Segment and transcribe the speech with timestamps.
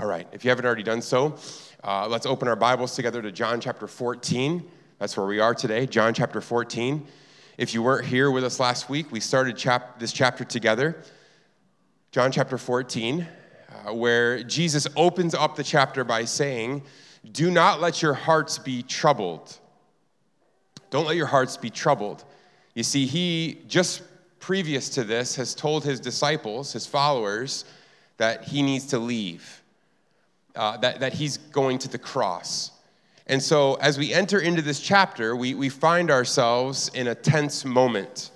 [0.00, 1.36] All right, if you haven't already done so,
[1.82, 4.62] uh, let's open our Bibles together to John chapter 14.
[5.00, 7.04] That's where we are today, John chapter 14.
[7.56, 11.02] If you weren't here with us last week, we started chap- this chapter together,
[12.12, 13.26] John chapter 14,
[13.88, 16.84] uh, where Jesus opens up the chapter by saying,
[17.32, 19.58] Do not let your hearts be troubled.
[20.90, 22.22] Don't let your hearts be troubled.
[22.76, 24.02] You see, he just
[24.38, 27.64] previous to this has told his disciples, his followers,
[28.18, 29.64] that he needs to leave,
[30.58, 32.72] uh, that, that he's going to the cross.
[33.28, 37.64] And so, as we enter into this chapter, we, we find ourselves in a tense
[37.64, 38.32] moment.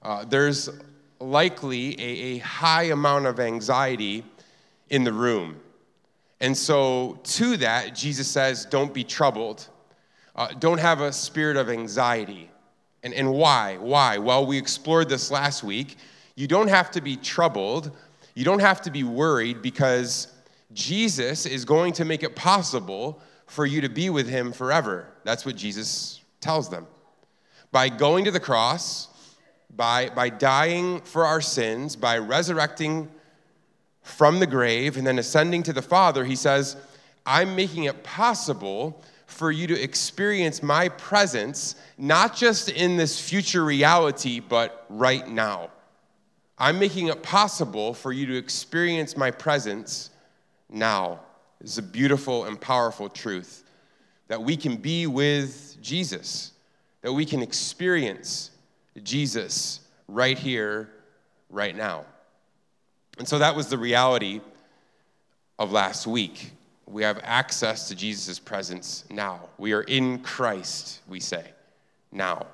[0.00, 0.70] Uh, there's
[1.18, 4.24] likely a, a high amount of anxiety
[4.90, 5.56] in the room.
[6.40, 9.66] And so, to that, Jesus says, Don't be troubled.
[10.36, 12.48] Uh, don't have a spirit of anxiety.
[13.02, 13.78] And, and why?
[13.78, 14.18] Why?
[14.18, 15.96] Well, we explored this last week.
[16.36, 17.90] You don't have to be troubled,
[18.34, 20.28] you don't have to be worried because
[20.76, 25.08] Jesus is going to make it possible for you to be with him forever.
[25.24, 26.86] That's what Jesus tells them.
[27.72, 29.08] By going to the cross,
[29.74, 33.10] by, by dying for our sins, by resurrecting
[34.02, 36.76] from the grave, and then ascending to the Father, he says,
[37.24, 43.64] I'm making it possible for you to experience my presence, not just in this future
[43.64, 45.70] reality, but right now.
[46.58, 50.10] I'm making it possible for you to experience my presence
[50.68, 51.20] now.
[51.60, 53.64] is a beautiful and powerful truth
[54.28, 56.52] that we can be with Jesus,
[57.02, 58.50] that we can experience
[59.02, 60.90] Jesus right here,
[61.50, 62.04] right now.
[63.18, 64.40] And so that was the reality
[65.58, 66.52] of last week.
[66.86, 69.48] We have access to Jesus' presence now.
[69.58, 71.44] We are in Christ, we say,
[72.12, 72.46] now.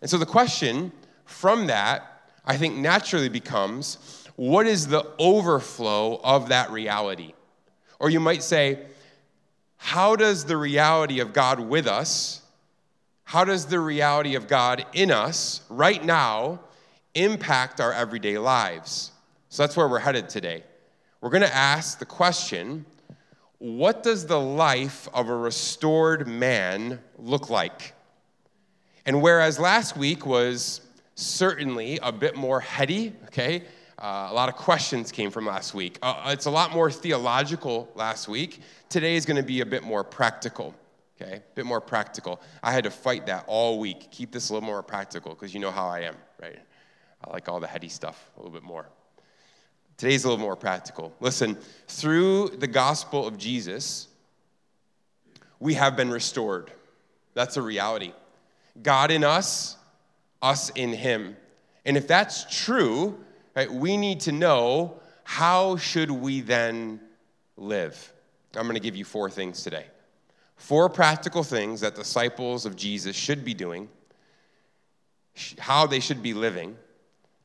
[0.00, 0.92] And so the question
[1.24, 7.32] from that, I think, naturally becomes what is the overflow of that reality?
[7.98, 8.86] Or you might say,
[9.76, 12.42] how does the reality of God with us,
[13.24, 16.60] how does the reality of God in us right now
[17.14, 19.10] impact our everyday lives?
[19.48, 20.62] So that's where we're headed today.
[21.20, 22.84] We're going to ask the question
[23.58, 27.94] what does the life of a restored man look like?
[29.06, 30.82] And whereas last week was
[31.14, 33.62] certainly a bit more heady, okay?
[33.98, 35.98] Uh, a lot of questions came from last week.
[36.02, 38.60] Uh, it's a lot more theological last week.
[38.90, 40.74] Today is going to be a bit more practical,
[41.20, 41.36] okay?
[41.36, 42.42] A bit more practical.
[42.62, 44.10] I had to fight that all week.
[44.10, 46.58] Keep this a little more practical because you know how I am, right?
[47.24, 48.86] I like all the heady stuff a little bit more.
[49.96, 51.14] Today's a little more practical.
[51.20, 51.56] Listen,
[51.88, 54.08] through the gospel of Jesus,
[55.58, 56.70] we have been restored.
[57.32, 58.12] That's a reality.
[58.82, 59.78] God in us,
[60.42, 61.34] us in Him.
[61.86, 63.18] And if that's true,
[63.56, 67.00] right, we need to know how should we then
[67.56, 68.12] live.
[68.54, 69.86] I'm going to give you four things today.
[70.56, 73.88] Four practical things that disciples of Jesus should be doing,
[75.58, 76.76] how they should be living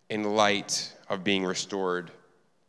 [0.10, 2.12] in light of being restored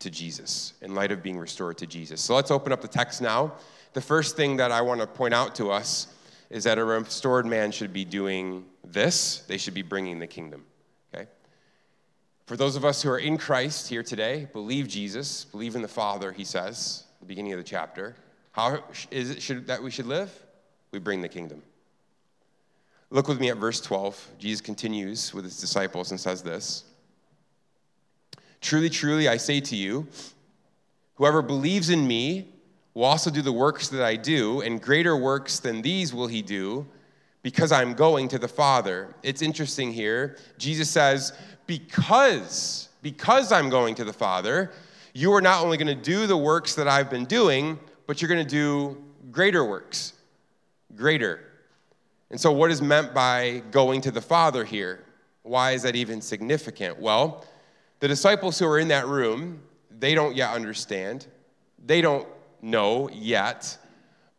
[0.00, 2.20] to Jesus, in light of being restored to Jesus.
[2.20, 3.52] So let's open up the text now.
[3.92, 6.08] The first thing that I want to point out to us
[6.50, 9.40] is that a restored man should be doing this.
[9.46, 10.64] They should be bringing the kingdom.
[12.46, 15.88] For those of us who are in Christ here today, believe Jesus, believe in the
[15.88, 18.16] Father, he says, the beginning of the chapter.
[18.50, 20.30] How is it should, that we should live?
[20.90, 21.62] We bring the kingdom.
[23.10, 24.32] Look with me at verse 12.
[24.38, 26.84] Jesus continues with his disciples and says this
[28.60, 30.06] Truly, truly, I say to you,
[31.14, 32.48] whoever believes in me
[32.94, 36.42] will also do the works that I do, and greater works than these will he
[36.42, 36.86] do,
[37.42, 39.14] because I'm going to the Father.
[39.22, 40.38] It's interesting here.
[40.58, 41.32] Jesus says,
[41.66, 44.70] Because, because I'm going to the Father,
[45.12, 48.28] you are not only going to do the works that I've been doing, but you're
[48.28, 50.14] going to do greater works.
[50.94, 51.40] Greater.
[52.30, 55.04] And so, what is meant by going to the Father here?
[55.42, 56.98] Why is that even significant?
[56.98, 57.44] Well,
[58.00, 59.60] the disciples who are in that room,
[59.98, 61.26] they don't yet understand.
[61.84, 62.26] They don't
[62.62, 63.76] know yet.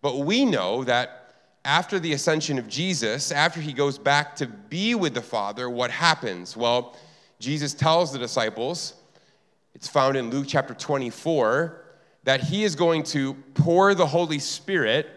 [0.01, 1.22] But we know that
[1.65, 5.91] after the ascension of Jesus, after he goes back to be with the Father, what
[5.91, 6.57] happens?
[6.57, 6.97] Well,
[7.39, 8.95] Jesus tells the disciples,
[9.73, 11.81] it's found in Luke chapter 24,
[12.23, 15.09] that he is going to pour the Holy Spirit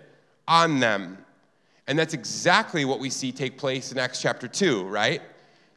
[0.46, 1.18] on them.
[1.86, 5.22] And that's exactly what we see take place in Acts chapter 2, right?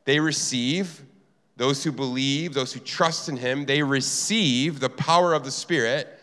[0.06, 1.04] They receive
[1.56, 6.20] those who believe, those who trust in him, they receive the power of the Spirit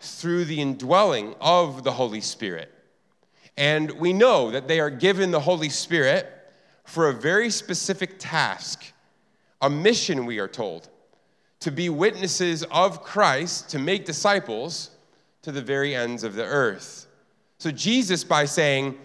[0.00, 2.73] through the indwelling of the Holy Spirit.
[3.56, 6.26] And we know that they are given the Holy Spirit
[6.84, 8.92] for a very specific task,
[9.60, 10.88] a mission, we are told,
[11.60, 14.90] to be witnesses of Christ, to make disciples,
[15.42, 17.06] to the very ends of the earth.
[17.58, 18.98] So, Jesus, by saying,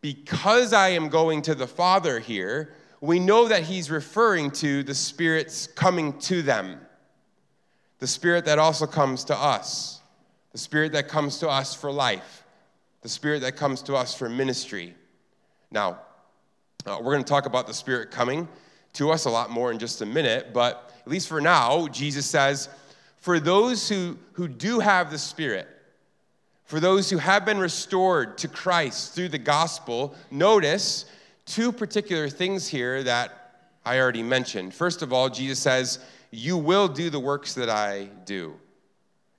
[0.00, 4.94] Because I am going to the Father here, we know that he's referring to the
[4.94, 6.80] Spirit's coming to them.
[7.98, 10.00] The Spirit that also comes to us.
[10.52, 12.41] The Spirit that comes to us for life.
[13.02, 14.94] The Spirit that comes to us for ministry.
[15.70, 15.98] Now,
[16.86, 18.48] uh, we're going to talk about the Spirit coming
[18.94, 22.26] to us a lot more in just a minute, but at least for now, Jesus
[22.26, 22.68] says,
[23.18, 25.68] for those who, who do have the Spirit,
[26.64, 31.04] for those who have been restored to Christ through the gospel, notice
[31.44, 34.74] two particular things here that I already mentioned.
[34.74, 35.98] First of all, Jesus says,
[36.30, 38.54] You will do the works that I do.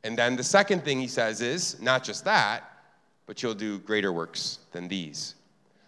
[0.03, 2.69] And then the second thing he says is, not just that,
[3.25, 5.35] but you'll do greater works than these.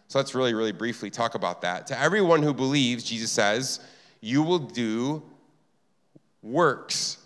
[0.08, 1.88] So let's really, really briefly talk about that.
[1.88, 3.80] To everyone who believes, Jesus says,
[4.22, 5.24] You will do
[6.42, 7.18] works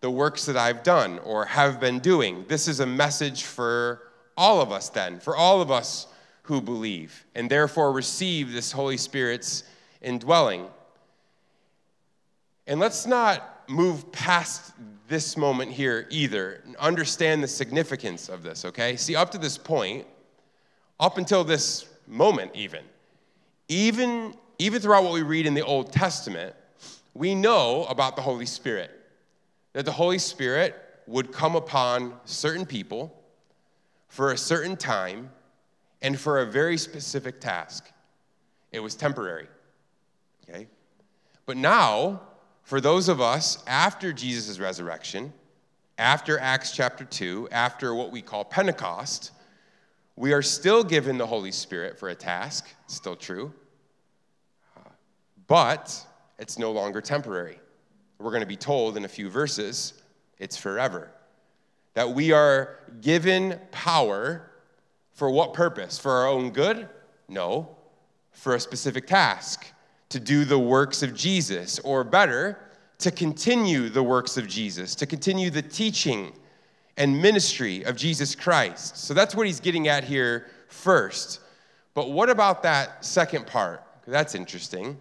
[0.00, 2.44] the works that I've done or have been doing.
[2.46, 4.02] This is a message for
[4.36, 6.06] all of us, then, for all of us
[6.42, 9.64] who believe, and therefore receive this Holy Spirit's
[10.00, 10.66] indwelling.
[12.68, 14.72] And let's not move past
[15.08, 16.62] this moment here either.
[16.78, 18.96] Understand the significance of this, okay?
[18.96, 20.06] See, up to this point,
[20.98, 22.82] up until this moment, even,
[23.68, 26.54] even, even throughout what we read in the Old Testament,
[27.14, 28.90] we know about the Holy Spirit
[29.72, 30.74] that the Holy Spirit
[31.06, 33.14] would come upon certain people
[34.08, 35.30] for a certain time
[36.02, 37.90] and for a very specific task.
[38.72, 39.46] It was temporary.
[40.48, 40.66] Okay?
[41.44, 42.22] But now,
[42.66, 45.32] for those of us after Jesus' resurrection,
[45.98, 49.30] after Acts chapter 2, after what we call Pentecost,
[50.16, 53.54] we are still given the Holy Spirit for a task, still true,
[55.46, 56.04] but
[56.40, 57.60] it's no longer temporary
[58.18, 59.94] we're going to be told in a few verses,
[60.40, 61.12] it's forever.
[61.94, 64.50] That we are given power
[65.12, 66.00] for what purpose?
[66.00, 66.88] For our own good?
[67.28, 67.76] No,
[68.32, 69.66] for a specific task
[70.08, 72.58] to do the works of Jesus, or better,
[72.98, 76.32] to continue the works of Jesus, to continue the teaching
[76.96, 78.96] and ministry of Jesus Christ.
[78.96, 81.40] So that's what he's getting at here first.
[81.94, 83.82] But what about that second part?
[84.06, 84.96] That's interesting.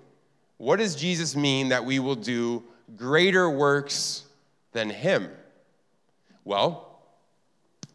[0.58, 2.64] What does Jesus mean that we will do
[2.96, 4.24] greater works
[4.72, 5.30] than him?
[6.44, 7.00] Well,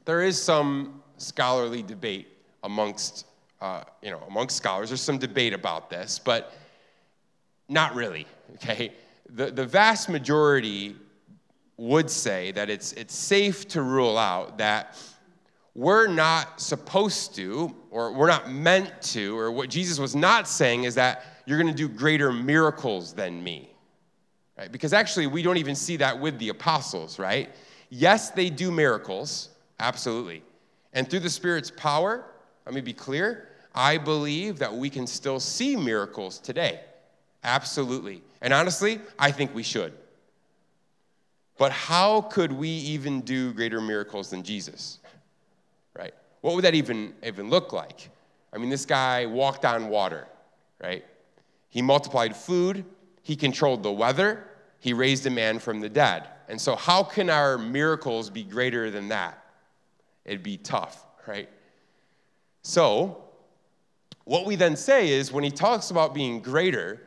[0.05, 2.29] there is some scholarly debate
[2.63, 3.27] amongst,
[3.61, 4.91] uh, you know, amongst scholars.
[4.91, 6.55] There's some debate about this, but
[7.71, 8.27] not really,
[8.57, 8.93] okay?
[9.31, 10.97] The, the vast majority
[11.77, 14.99] would say that it's, it's safe to rule out that
[15.75, 20.85] we're not supposed to, or we're not meant to, or what Jesus was not saying
[20.85, 23.71] is that you're going to do greater miracles than me
[24.61, 24.71] right?
[24.71, 27.49] Because actually, we don't even see that with the apostles, right?
[27.89, 30.43] Yes, they do miracles, absolutely.
[30.93, 32.27] And through the Spirit's power,
[32.67, 36.81] let me be clear, I believe that we can still see miracles today.
[37.43, 38.23] Absolutely.
[38.41, 39.93] And honestly, I think we should.
[41.59, 44.99] But how could we even do greater miracles than Jesus?
[45.95, 46.15] Right?
[46.41, 48.09] What would that even, even look like?
[48.53, 50.27] I mean, this guy walked on water,
[50.83, 51.05] right?
[51.69, 52.85] He multiplied food,
[53.23, 54.45] he controlled the weather,
[54.81, 56.27] he raised a man from the dead.
[56.49, 59.45] And so, how can our miracles be greater than that?
[60.25, 61.49] It'd be tough, right?
[62.63, 63.23] So,
[64.25, 67.03] what we then say is when he talks about being greater,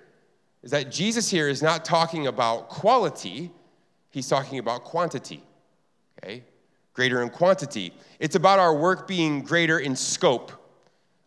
[0.63, 3.51] is that Jesus here is not talking about quality,
[4.09, 5.43] he's talking about quantity.
[6.23, 6.43] Okay?
[6.93, 7.93] Greater in quantity.
[8.19, 10.51] It's about our work being greater in scope,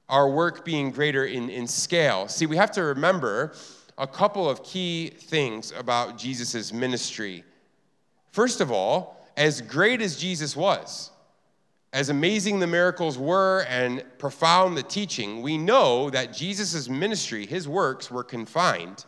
[0.09, 2.29] our work being greater in, in scale.
[2.29, 3.55] See, we have to remember
[3.99, 7.45] a couple of key things about Jesus' ministry.
[8.33, 11.11] First of all, as great as Jesus was,
[11.93, 17.69] as amazing the miracles were and profound the teaching, we know that Jesus' ministry, his
[17.69, 19.05] works, were confined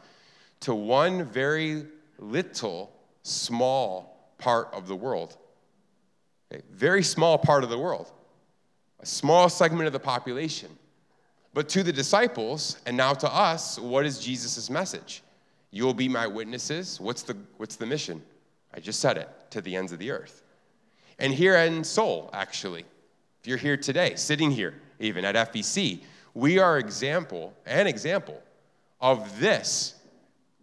[0.60, 1.84] to one very
[2.18, 5.36] little, small part of the world.
[6.52, 8.10] A very small part of the world,
[9.00, 10.70] a small segment of the population.
[11.52, 15.22] But to the disciples, and now to us, what is Jesus' message?
[15.70, 17.00] You will be my witnesses.
[17.00, 18.22] What's the, what's the mission?
[18.72, 20.42] I just said it to the ends of the earth.
[21.18, 22.84] And here in Seoul, actually,
[23.40, 26.00] if you're here today, sitting here even at FBC,
[26.34, 28.40] we are example, an example
[29.00, 29.94] of this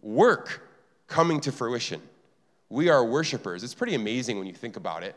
[0.02, 0.68] work
[1.06, 2.00] coming to fruition.
[2.68, 3.62] We are worshipers.
[3.62, 5.14] It's pretty amazing when you think about it.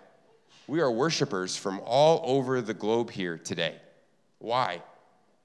[0.68, 3.76] We are worshipers from all over the globe here today.
[4.38, 4.82] Why?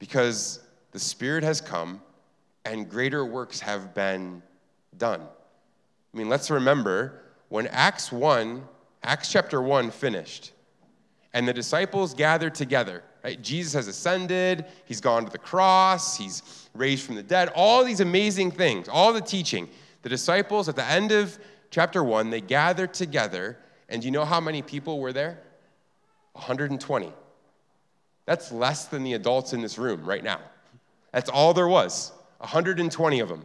[0.05, 0.61] because
[0.93, 2.01] the Spirit has come
[2.67, 4.43] and greater works have been
[4.99, 5.21] done.
[5.23, 8.63] I mean, let's remember when Acts 1,
[9.03, 10.53] Acts chapter 1 finished,
[11.33, 13.03] and the disciples gathered together.
[13.25, 13.41] Right?
[13.41, 18.01] Jesus has ascended, he's gone to the cross, he's raised from the dead, all these
[18.01, 19.69] amazing things, all the teaching.
[20.03, 21.39] The disciples at the end of
[21.71, 23.57] chapter 1, they gathered together,
[23.89, 25.39] and you know how many people were there?
[26.33, 27.13] 120.
[28.27, 30.41] That's less than the adults in this room right now.
[31.13, 32.13] That's all there was.
[32.39, 33.45] 120 of them.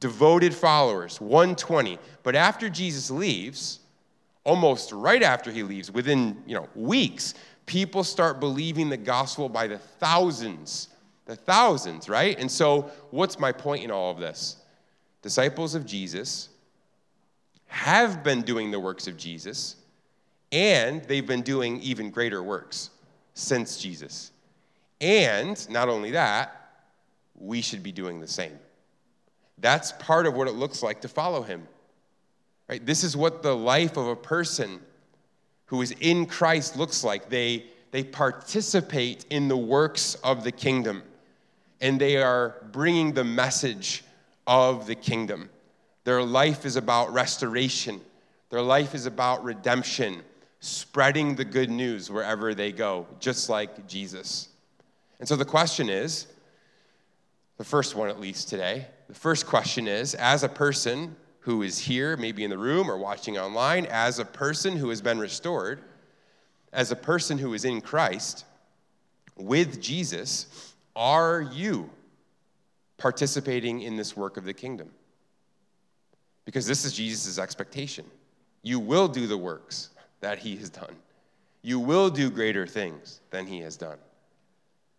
[0.00, 1.98] Devoted followers, 120.
[2.22, 3.78] But after Jesus leaves,
[4.42, 7.34] almost right after he leaves, within you know, weeks,
[7.66, 10.88] people start believing the gospel by the thousands.
[11.26, 12.38] The thousands, right?
[12.38, 14.56] And so, what's my point in all of this?
[15.22, 16.50] Disciples of Jesus
[17.66, 19.76] have been doing the works of Jesus,
[20.52, 22.90] and they've been doing even greater works
[23.32, 24.32] since Jesus.
[25.00, 26.64] And not only that,
[27.34, 28.58] we should be doing the same.
[29.58, 31.66] That's part of what it looks like to follow him.
[32.68, 32.84] Right?
[32.84, 34.80] This is what the life of a person
[35.66, 37.28] who is in Christ looks like.
[37.28, 41.02] They, they participate in the works of the kingdom,
[41.80, 44.04] and they are bringing the message
[44.46, 45.50] of the kingdom.
[46.04, 48.00] Their life is about restoration,
[48.50, 50.22] their life is about redemption,
[50.60, 54.48] spreading the good news wherever they go, just like Jesus.
[55.18, 56.26] And so the question is
[57.56, 61.78] the first one, at least today, the first question is as a person who is
[61.78, 65.80] here, maybe in the room or watching online, as a person who has been restored,
[66.72, 68.44] as a person who is in Christ,
[69.36, 71.90] with Jesus, are you
[72.98, 74.90] participating in this work of the kingdom?
[76.44, 78.04] Because this is Jesus' expectation.
[78.62, 80.96] You will do the works that he has done,
[81.62, 83.98] you will do greater things than he has done.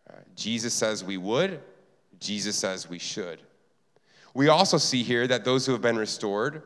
[0.09, 1.59] Uh, Jesus says we would,
[2.19, 3.41] Jesus says we should.
[4.35, 6.61] We also see here that those who have been restored,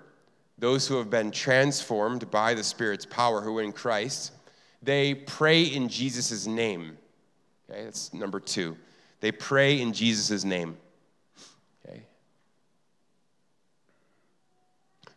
[0.57, 4.33] those who have been transformed by the Spirit's power, who are in Christ,
[4.81, 6.97] they pray in Jesus' name.
[7.69, 8.75] Okay, that's number two.
[9.19, 10.77] They pray in Jesus' name.
[11.85, 12.03] Okay.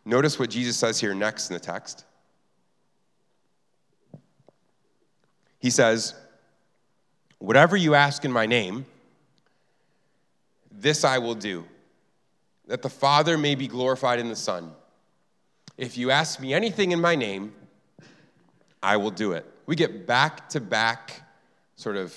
[0.05, 2.05] Notice what Jesus says here next in the text.
[5.59, 6.15] He says,
[7.39, 8.85] Whatever you ask in my name,
[10.71, 11.65] this I will do
[12.67, 14.71] that the Father may be glorified in the Son.
[15.77, 17.53] If you ask me anything in my name,
[18.81, 19.45] I will do it.
[19.65, 21.21] We get back to back
[21.75, 22.15] sort of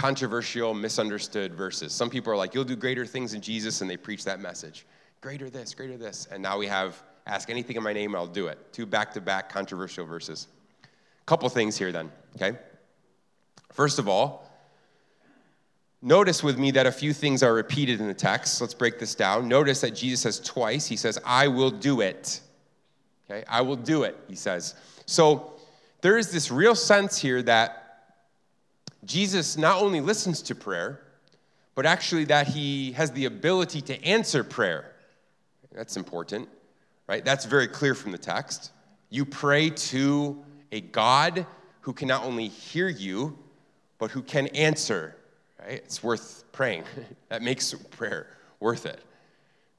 [0.00, 1.92] controversial, misunderstood verses.
[1.92, 4.86] Some people are like, You'll do greater things in Jesus, and they preach that message.
[5.20, 6.26] Greater this, greater this.
[6.32, 8.58] And now we have, Ask anything in my name, I'll do it.
[8.72, 10.48] Two back to back controversial verses.
[11.26, 12.58] Couple things here then, okay?
[13.72, 14.50] First of all,
[16.02, 18.58] Notice with me that a few things are repeated in the text.
[18.62, 19.48] Let's break this down.
[19.48, 22.40] Notice that Jesus says twice, He says, I will do it.
[23.30, 24.76] Okay, I will do it, He says.
[25.04, 25.52] So
[26.00, 27.89] there is this real sense here that
[29.04, 31.00] Jesus not only listens to prayer,
[31.74, 34.92] but actually that He has the ability to answer prayer.
[35.72, 36.48] That's important,
[37.06, 37.24] right?
[37.24, 38.72] That's very clear from the text.
[39.08, 40.42] You pray to
[40.72, 41.46] a God
[41.82, 43.38] who can not only hear you,
[43.98, 45.16] but who can answer
[45.60, 45.82] right?
[45.84, 46.84] It's worth praying.
[47.28, 48.26] that makes prayer
[48.58, 49.00] worth it,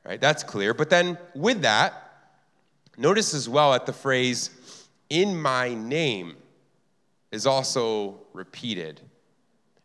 [0.06, 0.20] right?
[0.20, 0.74] That's clear.
[0.74, 1.94] But then with that,
[2.98, 4.50] notice as well that the phrase,
[5.10, 6.36] in my name,
[7.32, 9.02] is also repeated.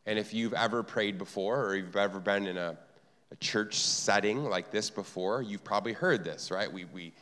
[0.06, 2.76] And if you've ever prayed before or you've ever been in a,
[3.32, 6.72] a church setting like this before, you've probably heard this, right?
[6.72, 7.12] We, we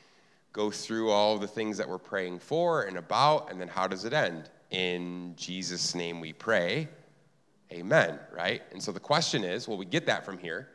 [0.52, 4.04] go through all the things that we're praying for and about, and then how does
[4.04, 4.50] it end?
[4.70, 6.88] In Jesus' name we pray.
[7.72, 8.62] Amen, right?
[8.72, 10.68] And so the question is well, we get that from here.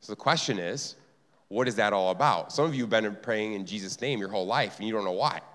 [0.00, 0.96] So the question is,
[1.48, 2.52] what is that all about?
[2.52, 5.04] Some of you have been praying in Jesus' name your whole life and you don't
[5.04, 5.40] know why.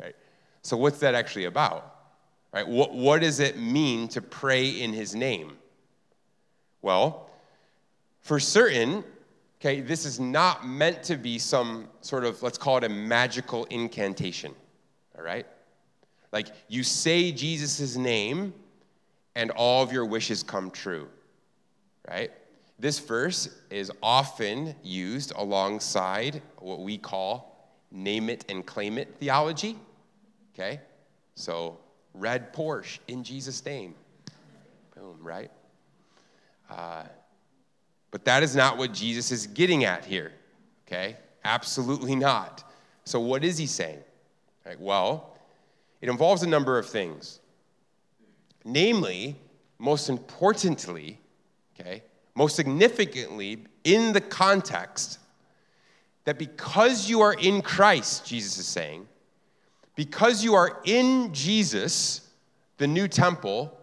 [0.00, 0.16] Right?
[0.62, 1.91] So what's that actually about?
[2.52, 2.66] Right?
[2.66, 5.56] What, what does it mean to pray in his name?
[6.82, 7.30] Well,
[8.20, 9.04] for certain,
[9.60, 13.64] okay, this is not meant to be some sort of, let's call it a magical
[13.66, 14.54] incantation.
[15.16, 15.46] All right?
[16.32, 18.52] Like you say Jesus' name
[19.34, 21.08] and all of your wishes come true.
[22.08, 22.30] Right?
[22.78, 27.52] This verse is often used alongside what we call
[27.90, 29.76] name it and claim it theology.
[30.54, 30.80] Okay?
[31.34, 31.78] So,
[32.14, 33.94] red Porsche in Jesus' name.
[34.94, 35.50] Boom, right?
[36.70, 37.04] Uh,
[38.10, 40.32] but that is not what Jesus is getting at here.
[40.86, 41.16] Okay?
[41.44, 42.64] Absolutely not.
[43.04, 43.98] So, what is he saying?
[44.64, 45.36] Right, well,
[46.00, 47.40] it involves a number of things.
[48.64, 49.36] Namely,
[49.78, 51.18] most importantly,
[51.74, 52.04] okay,
[52.34, 55.18] most significantly, in the context
[56.24, 59.08] that because you are in Christ, Jesus is saying,
[59.94, 62.28] because you are in Jesus,
[62.78, 63.78] the new temple,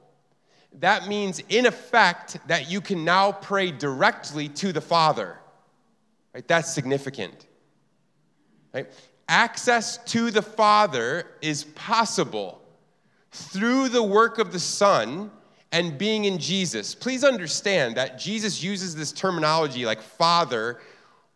[0.80, 5.38] that means, in effect, that you can now pray directly to the Father.
[6.34, 6.48] Right?
[6.48, 7.48] That's significant.
[8.74, 8.88] Right?
[9.28, 12.62] Access to the Father is possible
[13.32, 15.32] through the work of the Son
[15.72, 16.96] and being in Jesus.
[16.96, 20.80] Please understand that Jesus uses this terminology like Father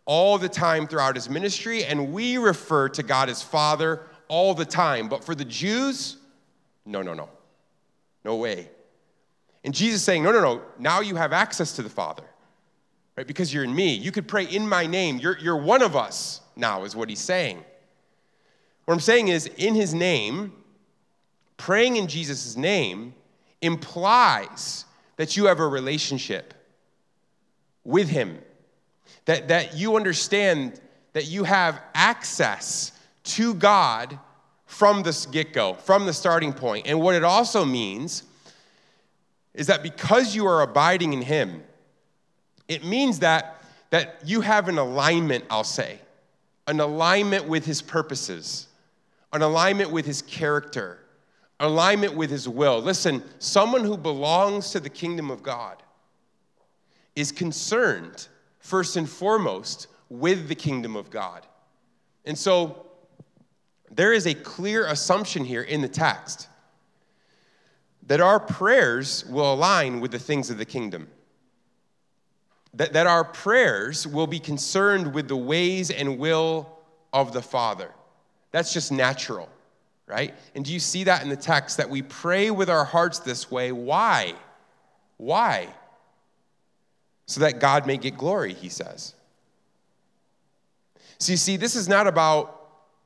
[0.05, 4.65] all the time throughout his ministry, and we refer to God as Father all the
[4.65, 5.09] time.
[5.09, 6.17] But for the Jews,
[6.85, 7.29] no, no, no.
[8.25, 8.69] No way.
[9.63, 12.23] And Jesus saying, no, no, no, now you have access to the Father,
[13.17, 13.27] right?
[13.27, 13.93] Because you're in me.
[13.93, 15.17] You could pray in my name.
[15.17, 17.63] You're, you're one of us now, is what he's saying.
[18.85, 20.53] What I'm saying is, in his name,
[21.55, 23.13] praying in Jesus' name
[23.61, 26.53] implies that you have a relationship
[27.85, 28.39] with him,
[29.25, 30.79] that, that you understand
[31.13, 32.91] that you have access
[33.23, 34.19] to God
[34.65, 36.87] from the get go, from the starting point.
[36.87, 38.23] And what it also means
[39.53, 41.63] is that because you are abiding in Him,
[42.67, 45.99] it means that, that you have an alignment, I'll say,
[46.67, 48.67] an alignment with His purposes,
[49.31, 50.99] an alignment with His character,
[51.59, 52.81] alignment with His will.
[52.81, 55.83] Listen, someone who belongs to the kingdom of God
[57.15, 58.27] is concerned,
[58.59, 61.45] first and foremost, with the kingdom of God.
[62.25, 62.82] And so
[63.95, 66.47] there is a clear assumption here in the text
[68.07, 71.07] that our prayers will align with the things of the kingdom.
[72.73, 76.67] That, that our prayers will be concerned with the ways and will
[77.13, 77.91] of the Father.
[78.51, 79.47] That's just natural,
[80.07, 80.33] right?
[80.55, 83.51] And do you see that in the text that we pray with our hearts this
[83.51, 83.71] way?
[83.71, 84.33] Why?
[85.17, 85.67] Why?
[87.27, 89.13] So that God may get glory, he says.
[91.19, 92.62] So you see, this is not about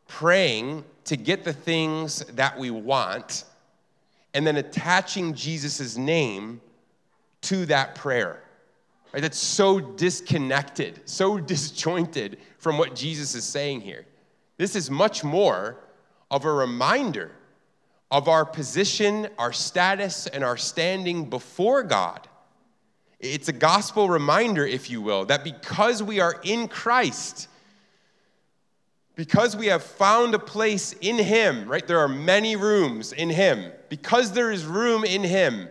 [0.07, 3.45] praying to get the things that we want
[4.33, 6.61] and then attaching Jesus' name
[7.41, 8.41] to that prayer.
[9.13, 9.21] Right?
[9.21, 14.05] That's so disconnected, so disjointed from what Jesus is saying here.
[14.57, 15.77] This is much more
[16.29, 17.31] of a reminder
[18.11, 22.27] of our position, our status, and our standing before God.
[23.19, 27.47] It's a gospel reminder, if you will, that because we are in Christ,
[29.17, 31.85] because we have found a place in Him, right?
[31.85, 33.71] There are many rooms in Him.
[33.89, 35.67] Because there is room in Him,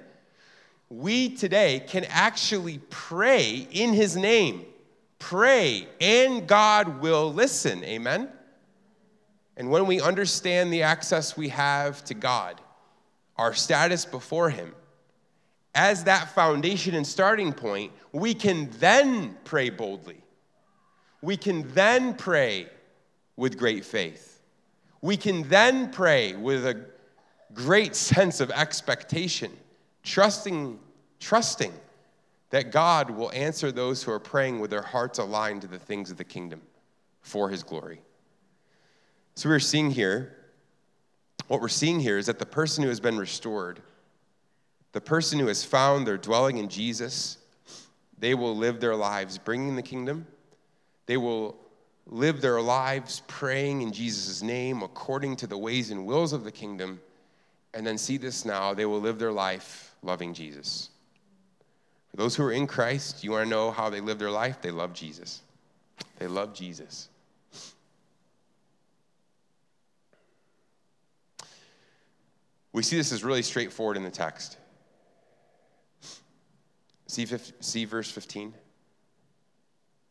[0.91, 4.65] we today can actually pray in His name.
[5.21, 7.85] Pray, and God will listen.
[7.85, 8.29] Amen?
[9.57, 12.61] And when we understand the access we have to God,
[13.37, 14.75] our status before Him,
[15.73, 20.21] as that foundation and starting point, we can then pray boldly.
[21.23, 22.71] We can then pray
[23.37, 24.41] with great faith.
[25.01, 26.85] We can then pray with a
[27.53, 29.53] great sense of expectation,
[30.03, 30.79] trusting,
[31.21, 31.73] trusting
[32.51, 36.11] that God will answer those who are praying with their hearts aligned to the things
[36.11, 36.63] of the kingdom
[37.21, 38.01] for his glory.
[39.35, 40.37] So we're seeing here,
[41.49, 43.81] what we're seeing here is that the person who has been restored,
[44.93, 47.39] the person who has found their dwelling in Jesus,
[48.19, 50.27] they will live their lives bringing the kingdom.
[51.05, 51.57] They will
[52.07, 56.53] live their lives praying in Jesus' name according to the ways and wills of the
[56.53, 57.01] kingdom,
[57.75, 60.91] and then see this now, they will live their life loving Jesus.
[62.11, 64.63] For those who are in Christ, you want to know how they live their life?
[64.63, 65.43] They love Jesus.
[66.19, 67.09] They love Jesus.
[72.73, 74.59] We see this as really straightforward in the text.
[77.07, 77.27] See,
[77.61, 78.53] see verse 15?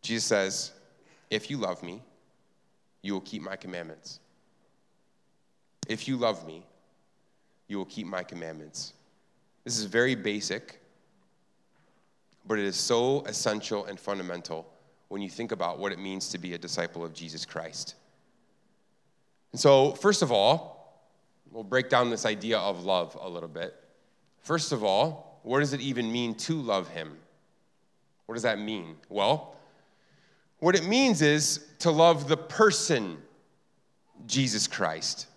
[0.01, 0.71] Jesus says,
[1.29, 2.01] if you love me,
[3.01, 4.19] you will keep my commandments.
[5.87, 6.65] If you love me,
[7.67, 8.93] you will keep my commandments.
[9.63, 10.79] This is very basic,
[12.47, 14.67] but it is so essential and fundamental
[15.07, 17.95] when you think about what it means to be a disciple of Jesus Christ.
[19.51, 20.75] And so, first of all,
[21.51, 23.73] we'll break down this idea of love a little bit.
[24.39, 27.17] First of all, what does it even mean to love him?
[28.25, 28.95] What does that mean?
[29.09, 29.55] Well,
[30.59, 33.17] what it means is to love the person,
[34.25, 35.27] Jesus Christ.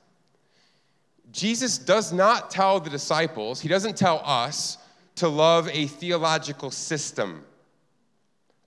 [1.32, 4.78] Jesus does not tell the disciples, he doesn't tell us
[5.16, 7.44] to love a theological system,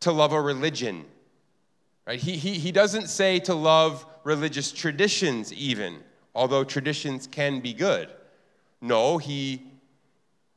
[0.02, 1.06] to love a religion.
[2.06, 2.20] Right?
[2.20, 6.00] He, he, he doesn't say to love religious traditions, even,
[6.36, 8.10] although traditions can be good.
[8.82, 9.64] No, he,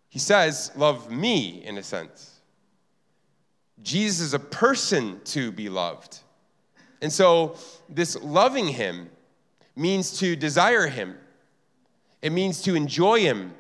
[0.09, 2.34] he says, love me in a sense.
[3.83, 6.21] Jesus is a person to be loved.
[7.03, 7.57] And so,
[7.89, 9.11] this loving him
[9.77, 11.17] means to desire him,
[12.23, 13.53] it means to enjoy him,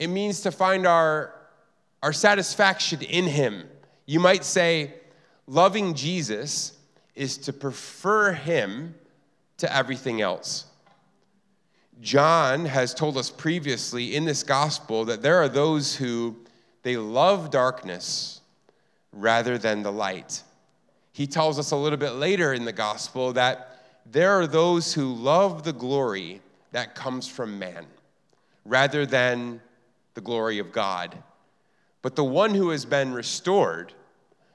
[0.00, 1.34] it means to find our,
[2.02, 3.68] our satisfaction in Him.
[4.06, 4.94] You might say,
[5.46, 6.72] loving Jesus
[7.14, 8.94] is to prefer Him
[9.58, 10.64] to everything else.
[12.00, 16.34] John has told us previously in this gospel that there are those who
[16.82, 18.39] they love darkness
[19.12, 20.42] rather than the light.
[21.12, 25.12] He tells us a little bit later in the gospel that there are those who
[25.12, 26.40] love the glory
[26.72, 27.86] that comes from man
[28.64, 29.60] rather than
[30.14, 31.16] the glory of God.
[32.02, 33.92] But the one who has been restored,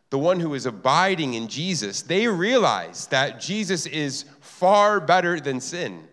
[0.10, 5.60] the one who is abiding in Jesus, they realize that Jesus is far better than
[5.60, 6.08] sin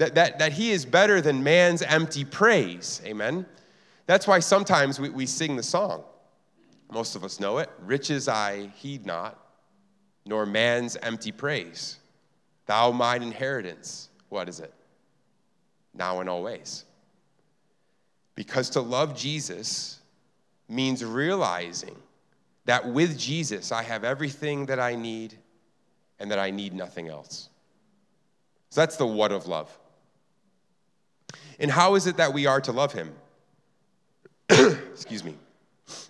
[0.00, 3.02] that, that, that he is better than man's empty praise.
[3.04, 3.44] Amen.
[4.06, 6.04] That's why sometimes we, we sing the song.
[6.90, 7.70] Most of us know it.
[7.80, 9.38] Riches I heed not,
[10.26, 11.98] nor man's empty praise.
[12.66, 14.08] Thou mine inheritance.
[14.28, 14.72] What is it?
[15.94, 16.84] Now and always.
[18.34, 20.00] Because to love Jesus
[20.68, 21.96] means realizing
[22.64, 25.36] that with Jesus I have everything that I need
[26.18, 27.48] and that I need nothing else.
[28.70, 29.76] So that's the what of love.
[31.58, 33.12] And how is it that we are to love him?
[34.48, 35.34] Excuse me.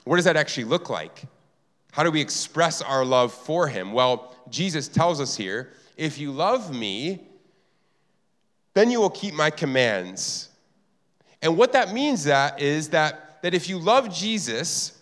[0.04, 1.22] What does that actually look like?
[1.92, 3.92] How do we express our love for him?
[3.92, 7.20] Well, Jesus tells us here if you love me,
[8.74, 10.48] then you will keep my commands.
[11.42, 14.98] And what that means that is that, that if you love Jesus,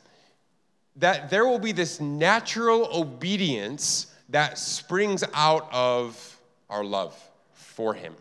[0.97, 7.17] that there will be this natural obedience that springs out of our love
[7.53, 8.15] for him.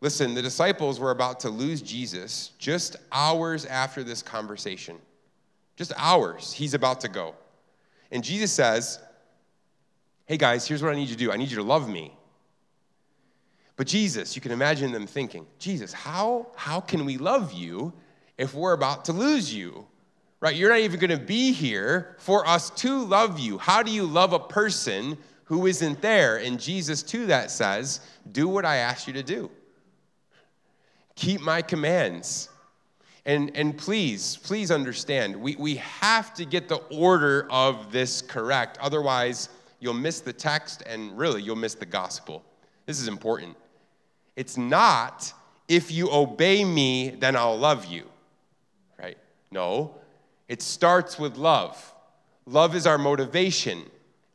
[0.00, 4.98] Listen, the disciples were about to lose Jesus just hours after this conversation.
[5.76, 6.52] Just hours.
[6.52, 7.34] He's about to go.
[8.10, 8.98] And Jesus says,
[10.26, 12.16] Hey guys, here's what I need you to do I need you to love me.
[13.76, 17.92] But Jesus, you can imagine them thinking, Jesus, how, how can we love you
[18.38, 19.86] if we're about to lose you?
[20.40, 20.54] Right?
[20.54, 23.58] You're not even going to be here for us to love you.
[23.58, 26.36] How do you love a person who isn't there?
[26.36, 29.50] And Jesus, to that, says, Do what I asked you to do
[31.14, 32.48] keep my commands.
[33.24, 38.78] And, and please, please understand, we, we have to get the order of this correct.
[38.80, 42.44] Otherwise, you'll miss the text and really you'll miss the gospel.
[42.86, 43.56] This is important.
[44.34, 45.32] It's not,
[45.68, 48.06] if you obey me, then I'll love you,
[48.98, 49.18] right?
[49.50, 49.94] No,
[50.48, 51.94] it starts with love.
[52.46, 53.84] Love is our motivation.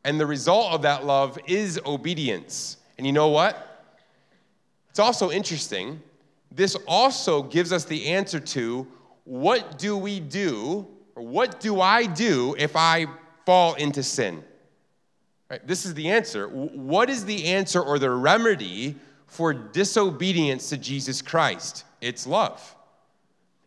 [0.06, 2.78] And the result of that love is obedience.
[2.98, 3.86] And you know what?
[4.90, 6.02] It's also interesting
[6.52, 8.88] this also gives us the answer to
[9.24, 13.08] what do we do, or what do I do if I
[13.46, 14.44] fall into sin?
[15.50, 16.48] Right, this is the answer.
[16.48, 18.96] What is the answer or the remedy
[19.28, 21.86] for disobedience to Jesus Christ?
[22.02, 22.76] It's love.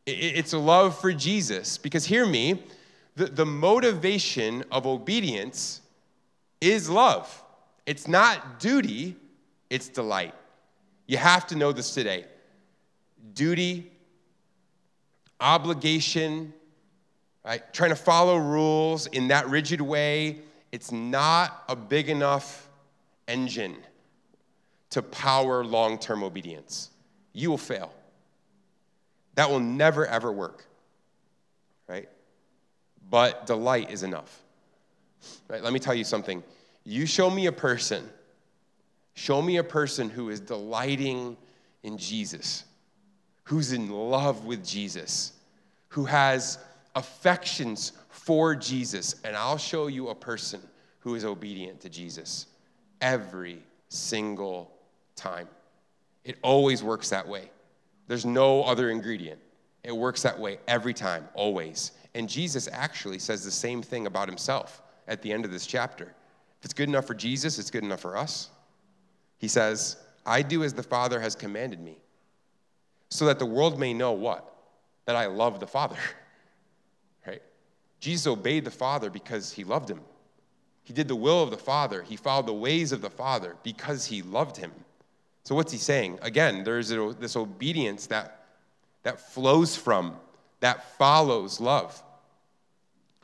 [0.07, 1.79] It's a love for Jesus.
[1.79, 2.63] Because hear me,
[3.17, 5.81] the, the motivation of obedience
[6.61, 7.43] is love.
[7.87, 9.17] It's not duty,
[9.69, 10.35] it's delight.
[11.07, 12.25] You have to know this today
[13.35, 13.91] duty,
[15.41, 16.53] obligation,
[17.45, 17.63] right?
[17.73, 20.41] Trying to follow rules in that rigid way,
[20.73, 22.69] it's not a big enough
[23.27, 23.77] engine
[24.91, 26.91] to power long term obedience.
[27.33, 27.93] You will fail.
[29.37, 30.67] That will never, ever work,
[31.89, 32.09] right?
[33.09, 34.43] But delight is enough.
[35.49, 35.63] Right?
[35.63, 36.43] Let me tell you something.
[36.85, 38.09] You show me a person,
[39.15, 41.37] show me a person who is delighting
[41.83, 42.65] in Jesus
[43.51, 45.33] who's in love with Jesus,
[45.89, 46.61] who has
[46.95, 49.17] affections for Jesus.
[49.25, 50.61] And I'll show you a person
[51.01, 52.47] who is obedient to Jesus
[53.01, 54.71] every single
[55.17, 55.49] time.
[56.23, 57.51] It always works that way.
[58.07, 59.41] There's no other ingredient.
[59.83, 61.91] It works that way every time, always.
[62.15, 66.05] And Jesus actually says the same thing about himself at the end of this chapter.
[66.05, 68.49] If it's good enough for Jesus, it's good enough for us.
[69.39, 71.97] He says, I do as the Father has commanded me
[73.11, 74.47] so that the world may know what?
[75.05, 75.97] That I love the Father.
[77.27, 77.43] Right?
[78.01, 80.01] Jesus obeyed the Father because he loved him.
[80.85, 82.03] He did the will of the Father.
[82.03, 84.73] He followed the ways of the Father because he loved him.
[85.45, 86.19] So, what's he saying?
[86.23, 88.47] Again, there's this obedience that,
[89.03, 90.17] that flows from,
[90.61, 92.03] that follows love.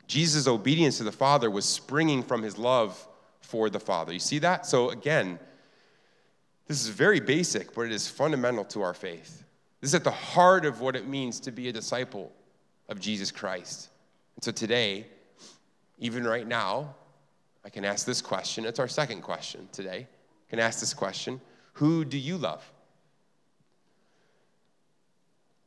[0.07, 3.05] Jesus' obedience to the Father was springing from his love
[3.41, 4.13] for the Father.
[4.13, 4.65] You see that?
[4.65, 5.39] So, again,
[6.67, 9.43] this is very basic, but it is fundamental to our faith.
[9.81, 12.31] This is at the heart of what it means to be a disciple
[12.89, 13.89] of Jesus Christ.
[14.35, 15.07] And so today,
[15.99, 16.95] even right now,
[17.63, 18.65] I can ask this question.
[18.65, 20.07] It's our second question today.
[20.07, 21.41] I can ask this question
[21.73, 22.63] Who do you love?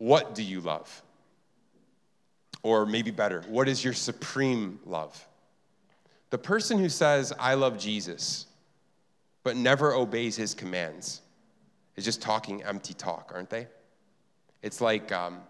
[0.00, 1.02] what do you love?
[2.62, 5.26] Or maybe better, what is your supreme love?
[6.30, 8.46] The person who says, I love Jesus,
[9.44, 11.20] but never obeys his commands,
[11.96, 13.68] is just talking empty talk, aren't they?
[14.62, 15.40] It's like um,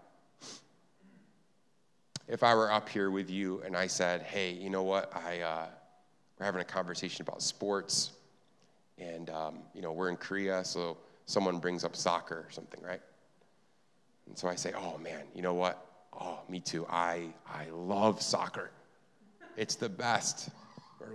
[2.27, 5.11] if I were up here with you and I said, hey, you know what?
[5.15, 5.65] I, uh,
[6.39, 8.11] we're having a conversation about sports,
[8.97, 13.01] and, um, you know, we're in Korea, so someone brings up soccer or something, right?
[14.27, 15.85] And so I say, oh man, you know what?
[16.13, 16.85] Oh, me too.
[16.89, 18.71] I, I love soccer.
[19.57, 20.49] It's the best.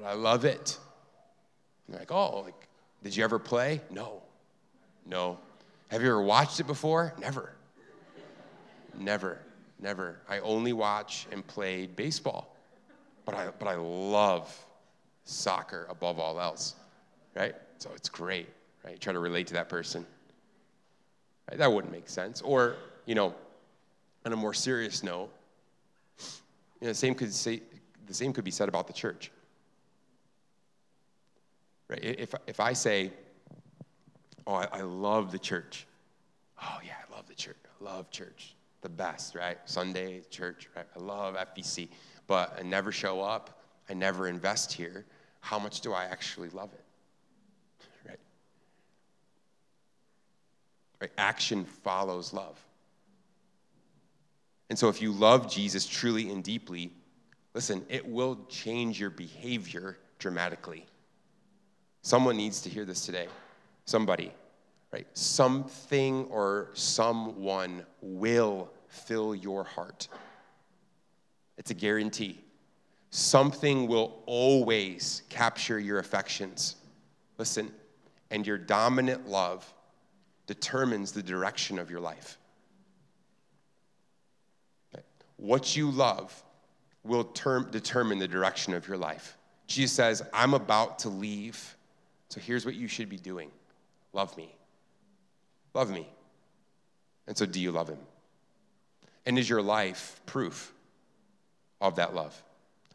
[0.04, 0.78] I love it.
[1.86, 2.68] And like, oh, like,
[3.02, 3.80] did you ever play?
[3.90, 4.22] No.
[5.06, 5.38] No.
[5.88, 7.14] Have you ever watched it before?
[7.18, 7.55] Never.
[8.98, 9.38] Never.
[9.80, 10.20] Never.
[10.28, 12.56] I only watch and played baseball.
[13.24, 14.56] But I, but I love
[15.24, 16.76] soccer above all else,
[17.34, 17.54] right?
[17.78, 18.48] So it's great,
[18.84, 18.98] right?
[19.00, 20.06] Try to relate to that person.
[21.50, 21.58] Right?
[21.58, 22.40] That wouldn't make sense.
[22.42, 23.34] Or, you know,
[24.24, 25.30] on a more serious note,
[26.80, 27.62] you know, the same could say,
[28.06, 29.30] the same could be said about the church.
[31.88, 32.02] Right?
[32.02, 33.12] If, if I say,
[34.46, 35.86] oh, I, I love the church.
[36.62, 37.56] Oh, yeah, I love the church.
[37.80, 38.55] I love church.
[38.86, 39.58] The best, right?
[39.64, 40.86] Sunday, church, right?
[40.94, 41.88] I love FBC.
[42.28, 43.60] But I never show up.
[43.90, 45.04] I never invest here.
[45.40, 46.84] How much do I actually love it?
[48.08, 48.18] Right?
[51.00, 51.10] Right?
[51.18, 52.64] Action follows love.
[54.70, 56.92] And so if you love Jesus truly and deeply,
[57.54, 60.86] listen, it will change your behavior dramatically.
[62.02, 63.26] Someone needs to hear this today.
[63.84, 64.32] Somebody,
[64.92, 65.08] right?
[65.14, 70.08] Something or someone will fill your heart.
[71.58, 72.40] It's a guarantee.
[73.10, 76.76] Something will always capture your affections.
[77.38, 77.70] Listen,
[78.30, 79.72] and your dominant love
[80.46, 82.38] determines the direction of your life.
[85.36, 86.42] What you love
[87.04, 89.36] will term, determine the direction of your life.
[89.66, 91.76] Jesus says, I'm about to leave
[92.28, 93.50] so here's what you should be doing
[94.12, 94.54] love me.
[95.74, 96.08] Love me.
[97.26, 97.98] And so, do you love him?
[99.26, 100.72] And is your life proof
[101.80, 102.40] of that love?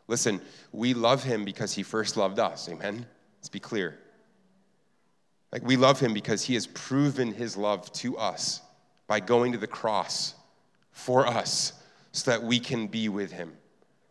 [0.07, 0.41] Listen,
[0.71, 2.67] we love him because he first loved us.
[2.69, 3.05] Amen?
[3.39, 3.97] Let's be clear.
[5.51, 8.61] Like, we love him because he has proven his love to us
[9.07, 10.33] by going to the cross
[10.91, 11.73] for us
[12.13, 13.51] so that we can be with him.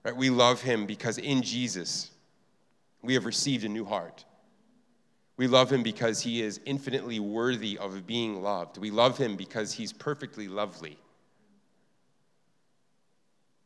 [0.05, 0.17] Right?
[0.17, 2.11] We love him because in Jesus,
[3.03, 4.25] we have received a new heart.
[5.37, 8.77] We love him because he is infinitely worthy of being loved.
[8.77, 10.99] We love him because he's perfectly lovely.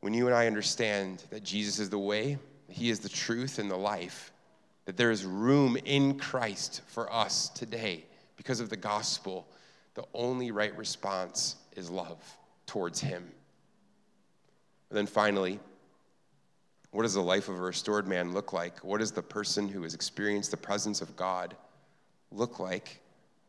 [0.05, 2.37] When you and I understand that Jesus is the way,
[2.69, 4.33] he is the truth and the life,
[4.85, 8.05] that there is room in Christ for us today
[8.37, 9.49] because of the gospel,
[9.95, 12.23] the only right response is love
[12.67, 13.23] towards him.
[14.91, 15.59] And then finally,
[16.91, 18.85] what does the life of a restored man look like?
[18.85, 21.57] What does the person who has experienced the presence of God
[22.31, 23.01] look like?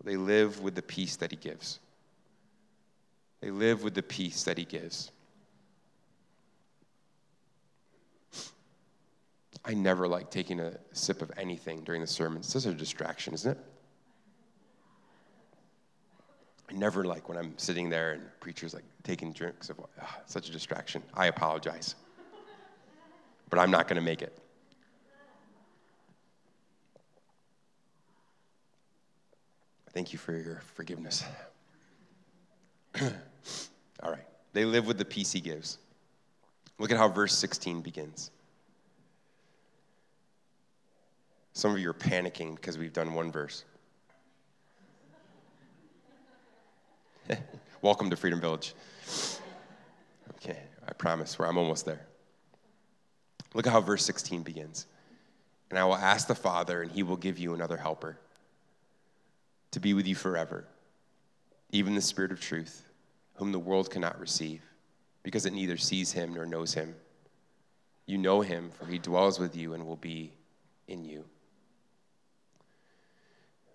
[0.05, 1.81] They live with the peace that he gives.
[3.41, 5.11] They live with the peace that he gives.
[9.67, 12.39] I never like taking a sip of anything during the sermon.
[12.39, 13.57] It's just a distraction, isn't it?
[16.69, 20.49] I never like when I'm sitting there and preacher's like taking drinks of oh, such
[20.49, 21.01] a distraction.
[21.13, 21.95] I apologize.
[23.49, 24.37] But I'm not going to make it.
[29.93, 31.23] Thank you for your forgiveness.
[33.01, 34.25] All right.
[34.53, 35.77] They live with the peace he gives.
[36.77, 38.31] Look at how verse 16 begins.
[41.55, 43.63] Some of you are panicking because we've done one verse.
[47.81, 48.73] Welcome to Freedom Village.
[50.31, 52.05] Okay, I promise, I'm almost there.
[53.53, 54.85] Look at how verse 16 begins.
[55.69, 58.17] And I will ask the Father, and he will give you another helper
[59.71, 60.65] to be with you forever,
[61.71, 62.83] even the Spirit of truth,
[63.35, 64.61] whom the world cannot receive,
[65.23, 66.95] because it neither sees him nor knows him.
[68.07, 70.33] You know him, for he dwells with you and will be
[70.89, 71.23] in you.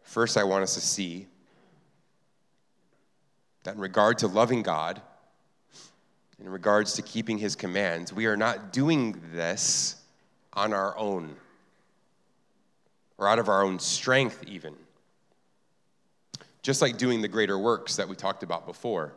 [0.02, 1.26] First, I want us to see
[3.62, 5.00] that in regard to loving God,
[6.40, 9.96] in regards to keeping his commands, we are not doing this
[10.54, 11.36] on our own
[13.18, 14.74] or out of our own strength, even.
[16.62, 19.12] Just like doing the greater works that we talked about before.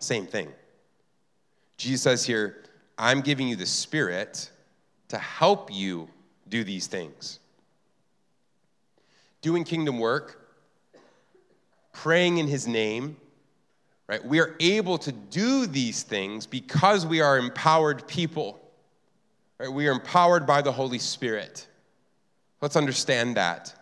[0.00, 0.48] Same thing.
[1.76, 2.64] Jesus says here,
[2.98, 4.50] I'm giving you the Spirit
[5.08, 6.08] to help you
[6.48, 7.38] do these things.
[9.40, 10.50] Doing kingdom work,
[11.92, 13.16] praying in His name,
[14.08, 14.24] Right?
[14.24, 18.58] We are able to do these things because we are empowered people.
[19.58, 19.70] Right?
[19.70, 21.66] We are empowered by the Holy Spirit.
[22.62, 23.74] Let's understand that.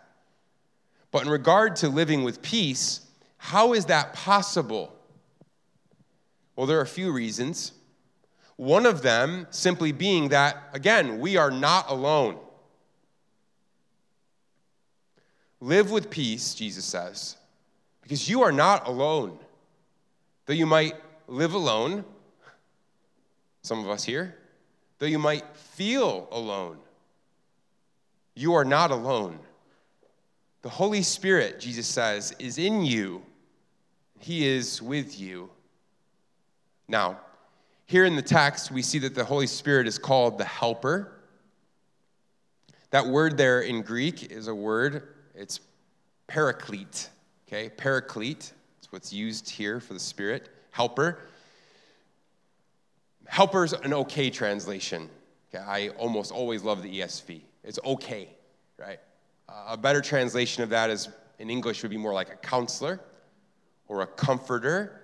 [1.11, 4.93] But in regard to living with peace, how is that possible?
[6.57, 7.71] Well, there are a few reasons.
[8.57, 12.37] One of them simply being that, again, we are not alone.
[15.59, 17.35] Live with peace, Jesus says,
[18.01, 19.39] because you are not alone.
[20.45, 20.95] Though you might
[21.27, 22.05] live alone,
[23.63, 24.35] some of us here,
[24.99, 26.77] though you might feel alone,
[28.35, 29.39] you are not alone.
[30.61, 33.23] The Holy Spirit, Jesus says, is in you,
[34.19, 35.49] He is with you.
[36.87, 37.19] Now,
[37.87, 41.11] here in the text, we see that the Holy Spirit is called the Helper.
[42.91, 45.59] That word there in Greek is a word, it's
[46.27, 47.09] paraclete,
[47.47, 47.69] okay?
[47.69, 48.51] Paraclete.
[48.79, 50.49] It's what's used here for the Spirit.
[50.71, 51.19] Helper.
[53.27, 55.09] Helper's an okay translation.
[55.53, 55.63] Okay?
[55.63, 57.41] I almost always love the ESV.
[57.63, 58.29] It's okay,
[58.77, 58.99] right?
[59.47, 62.99] Uh, a better translation of that is in English would be more like a counselor
[63.87, 65.03] or a comforter,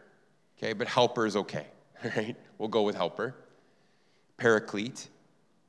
[0.58, 0.74] okay?
[0.74, 1.68] But helper is okay,
[2.16, 2.36] right?
[2.58, 3.36] We'll go with helper.
[4.38, 5.08] Paraclete.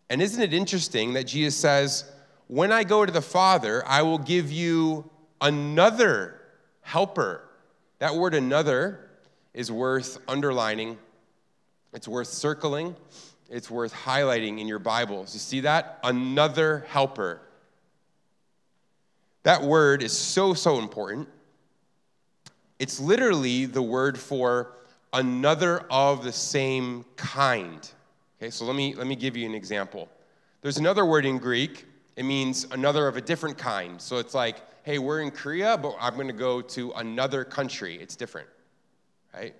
[0.09, 2.11] And isn't it interesting that Jesus says,
[2.49, 5.09] When I go to the Father, I will give you
[5.41, 6.41] another
[6.83, 7.45] helper
[8.05, 9.01] that word another
[9.55, 10.99] is worth underlining,
[11.95, 12.97] it's worth circling,
[13.49, 15.33] it's worth highlighting in your Bibles.
[15.33, 16.01] You see that?
[16.05, 17.41] Another helper.
[19.45, 21.29] That word is so, so important.
[22.79, 24.73] It's literally the word for
[25.13, 27.89] another of the same kind.
[28.39, 30.11] Okay, so let me, let me give you an example.
[30.61, 34.01] There's another word in Greek, it means another of a different kind.
[34.01, 37.97] So it's like hey, we're in Korea, but I'm going to go to another country.
[37.97, 38.49] It's different,
[39.33, 39.55] right?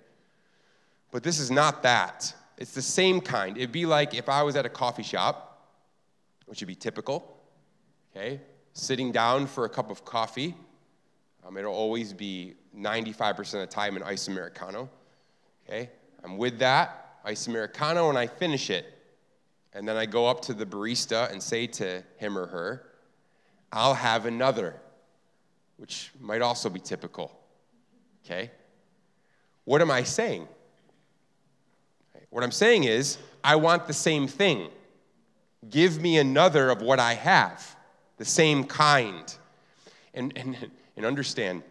[1.11, 2.31] But this is not that.
[2.57, 3.57] It's the same kind.
[3.57, 5.67] It'd be like if I was at a coffee shop,
[6.45, 7.37] which would be typical,
[8.15, 8.39] okay,
[8.73, 10.55] sitting down for a cup of coffee.
[11.45, 14.89] Um, it'll always be 95% of the time an ice Americano,
[15.67, 15.89] okay?
[16.23, 18.94] I'm with that, ice Americano, and I finish it.
[19.75, 22.87] And then I go up to the barista and say to him or her,
[23.71, 24.79] I'll have another
[25.77, 27.37] which might also be typical.
[28.25, 28.51] Okay?
[29.65, 30.47] What am I saying?
[32.29, 34.69] What I'm saying is, I want the same thing.
[35.69, 37.75] Give me another of what I have,
[38.17, 39.33] the same kind.
[40.13, 41.63] And, and, and understand,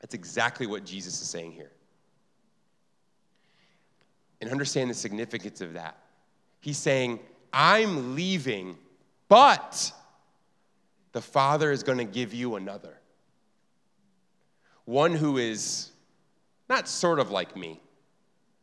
[0.00, 1.70] that's exactly what Jesus is saying here.
[4.40, 5.96] And understand the significance of that.
[6.64, 7.20] He's saying,
[7.52, 8.78] I'm leaving,
[9.28, 9.92] but
[11.12, 12.98] the Father is going to give you another
[14.86, 15.90] one who is
[16.70, 17.82] not sort of like me.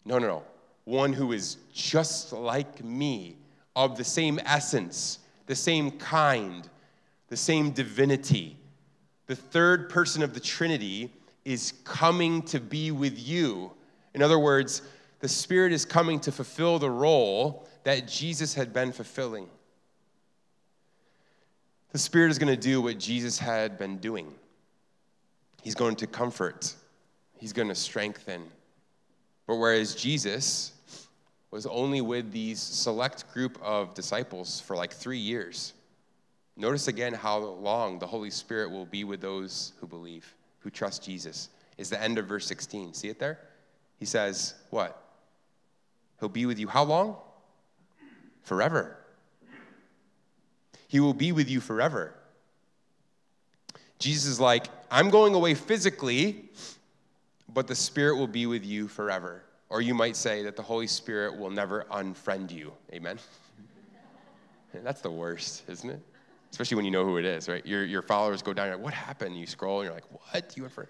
[0.04, 0.44] No, no, no.
[0.86, 3.38] One who is just like me,
[3.76, 6.68] of the same essence, the same kind,
[7.28, 8.58] the same divinity.
[9.28, 11.14] The third person of the Trinity
[11.46, 13.74] is coming to be with you.
[14.16, 14.82] In other words,
[15.20, 19.48] the Spirit is coming to fulfill the role that Jesus had been fulfilling.
[21.92, 24.34] The Spirit is going to do what Jesus had been doing.
[25.62, 26.74] He's going to comfort,
[27.38, 28.44] He's going to strengthen.
[29.48, 30.72] But whereas Jesus
[31.50, 35.74] was only with these select group of disciples for like three years,
[36.56, 41.04] notice again how long the Holy Spirit will be with those who believe, who trust
[41.04, 41.50] Jesus.
[41.78, 42.94] Is the end of verse 16.
[42.94, 43.40] See it there?
[43.98, 45.02] He says, What?
[46.20, 47.18] He'll be with you how long?
[48.44, 48.98] Forever.
[50.88, 52.14] He will be with you forever.
[53.98, 56.50] Jesus is like, I'm going away physically,
[57.54, 59.44] but the Spirit will be with you forever.
[59.70, 62.74] Or you might say that the Holy Spirit will never unfriend you.
[62.94, 63.20] Amen?
[64.74, 66.02] That's the worst, isn't it?
[66.52, 67.66] Especially when you know who it is, right?
[67.66, 69.40] Your, your followers go down, you're like, what happened?
[69.40, 70.58] You scroll, and you're like, what?
[70.58, 70.88] You unfriend?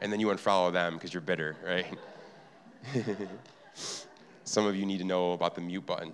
[0.00, 1.86] And then you unfollow them because you're bitter, right?
[4.44, 6.12] Some of you need to know about the mute button,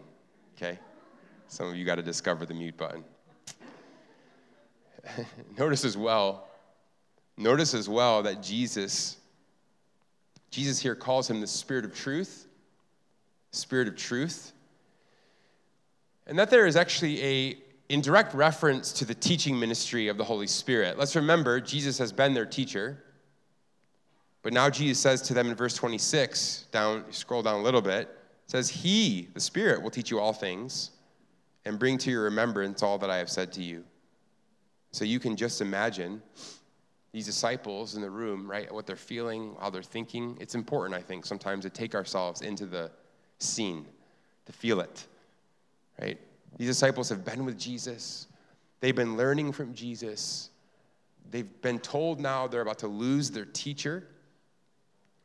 [0.57, 0.79] okay?
[1.49, 3.05] Some of you got to discover the mute button.
[5.59, 6.49] notice as well,
[7.37, 9.17] notice as well that Jesus,
[10.51, 12.47] Jesus here calls him the Spirit of truth,
[13.51, 14.53] Spirit of truth,
[16.27, 17.57] and that there is actually a
[17.89, 20.99] in direct reference to the teaching ministry of the Holy Spirit.
[20.99, 23.03] Let's remember, Jesus has been their teacher.
[24.43, 28.09] But now Jesus says to them in verse 26, down, scroll down a little bit,
[28.47, 30.91] says, He, the Spirit, will teach you all things
[31.65, 33.85] and bring to your remembrance all that I have said to you.
[34.91, 36.21] So you can just imagine
[37.13, 38.73] these disciples in the room, right?
[38.73, 40.37] What they're feeling, how they're thinking.
[40.41, 42.91] It's important, I think, sometimes to take ourselves into the
[43.39, 43.87] scene,
[44.47, 45.07] to feel it,
[46.01, 46.19] right?
[46.59, 48.27] These disciples have been with Jesus,
[48.81, 50.51] they've been learning from Jesus.
[51.31, 54.07] They've been told now they're about to lose their teacher.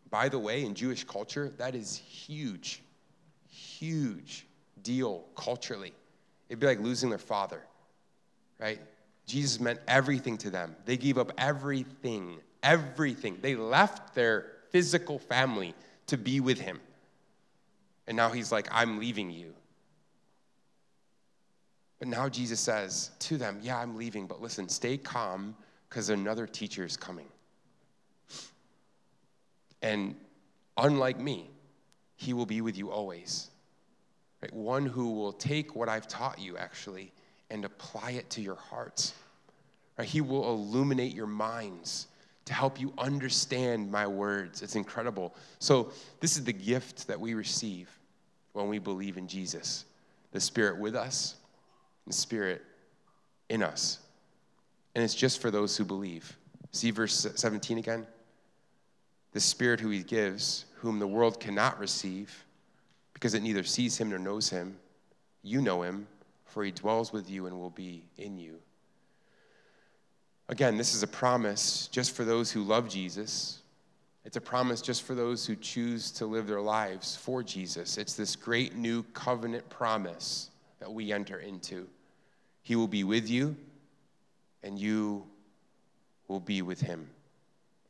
[0.09, 2.81] By the way, in Jewish culture, that is huge,
[3.57, 4.45] huge
[4.83, 5.93] deal culturally.
[6.49, 7.61] It'd be like losing their father,
[8.59, 8.79] right?
[9.25, 10.75] Jesus meant everything to them.
[10.85, 13.37] They gave up everything, everything.
[13.41, 15.73] They left their physical family
[16.07, 16.79] to be with him.
[18.07, 19.53] And now he's like, I'm leaving you.
[21.99, 25.55] But now Jesus says to them, Yeah, I'm leaving, but listen, stay calm
[25.89, 27.27] because another teacher is coming.
[29.81, 30.15] And
[30.77, 31.49] unlike me,
[32.17, 33.49] he will be with you always.
[34.41, 34.53] Right?
[34.53, 37.13] One who will take what I've taught you, actually,
[37.49, 39.13] and apply it to your hearts.
[39.97, 40.07] Right?
[40.07, 42.07] He will illuminate your minds
[42.45, 44.61] to help you understand my words.
[44.61, 45.35] It's incredible.
[45.59, 47.89] So, this is the gift that we receive
[48.53, 49.85] when we believe in Jesus
[50.31, 51.35] the Spirit with us,
[52.05, 52.61] the Spirit
[53.49, 53.99] in us.
[54.93, 56.37] And it's just for those who believe.
[56.71, 58.05] See verse 17 again?
[59.31, 62.45] The Spirit who He gives, whom the world cannot receive,
[63.13, 64.77] because it neither sees Him nor knows Him.
[65.43, 66.07] You know Him
[66.57, 68.55] for he dwells with you and will be in you.
[70.49, 73.59] Again, this is a promise just for those who love Jesus.
[74.25, 77.99] It's a promise just for those who choose to live their lives for Jesus.
[77.99, 80.49] It's this great new covenant promise
[80.79, 81.87] that we enter into.
[82.63, 83.55] He will be with you,
[84.63, 85.25] and you
[86.27, 87.07] will be with him.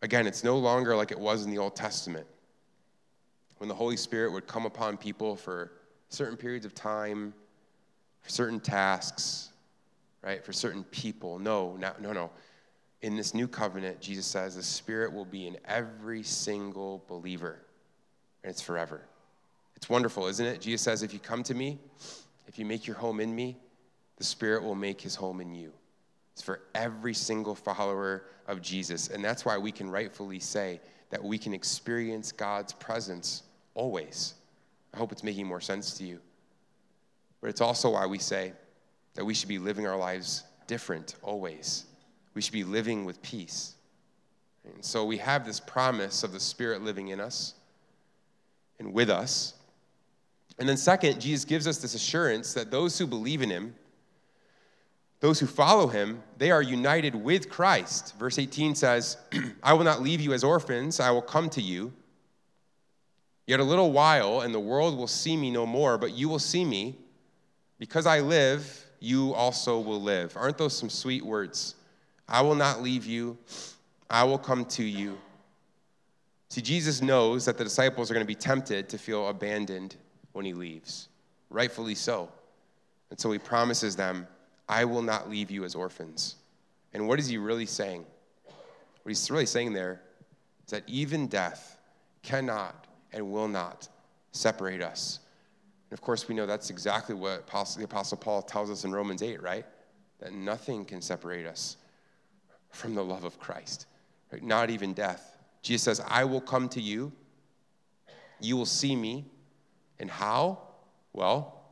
[0.01, 2.27] Again, it's no longer like it was in the Old Testament
[3.57, 5.71] when the Holy Spirit would come upon people for
[6.09, 7.33] certain periods of time
[8.27, 9.49] for certain tasks,
[10.21, 10.43] right?
[10.43, 11.39] For certain people.
[11.39, 12.29] No, no, no, no.
[13.01, 17.59] In this new covenant, Jesus says the Spirit will be in every single believer,
[18.43, 19.01] and it's forever.
[19.75, 20.59] It's wonderful, isn't it?
[20.59, 21.77] Jesus says, if you come to me,
[22.47, 23.55] if you make your home in me,
[24.17, 25.71] the Spirit will make his home in you.
[26.33, 29.09] It's for every single follower of Jesus.
[29.09, 30.81] And that's why we can rightfully say
[31.11, 33.43] that we can experience God's presence
[33.77, 34.33] always.
[34.93, 36.19] I hope it's making more sense to you.
[37.39, 38.51] But it's also why we say
[39.13, 41.85] that we should be living our lives different always.
[42.33, 43.75] We should be living with peace.
[44.65, 47.53] And so we have this promise of the Spirit living in us
[48.79, 49.53] and with us.
[50.59, 53.75] And then, second, Jesus gives us this assurance that those who believe in him,
[55.19, 58.15] those who follow him, they are united with Christ.
[58.17, 59.17] Verse 18 says,
[59.63, 61.93] I will not leave you as orphans, I will come to you.
[63.47, 66.39] Yet a little while, and the world will see me no more, but you will
[66.39, 66.95] see me.
[67.79, 70.35] Because I live, you also will live.
[70.35, 71.75] Aren't those some sweet words?
[72.27, 73.37] I will not leave you,
[74.09, 75.17] I will come to you.
[76.49, 79.95] See, Jesus knows that the disciples are going to be tempted to feel abandoned
[80.33, 81.07] when he leaves,
[81.49, 82.29] rightfully so.
[83.09, 84.27] And so he promises them,
[84.67, 86.35] I will not leave you as orphans.
[86.93, 88.05] And what is he really saying?
[88.43, 90.01] What he's really saying there
[90.65, 91.77] is that even death
[92.23, 92.86] cannot
[93.17, 93.89] and will not
[94.31, 95.19] separate us
[95.89, 99.23] and of course, we know that's exactly what the Apostle Paul tells us in Romans
[99.23, 99.65] 8, right?
[100.19, 101.77] That nothing can separate us
[102.71, 103.85] from the love of Christ,
[104.31, 104.43] right?
[104.43, 105.37] not even death.
[105.61, 107.11] Jesus says, I will come to you,
[108.41, 109.25] you will see me.
[109.99, 110.59] And how?
[111.13, 111.63] Well,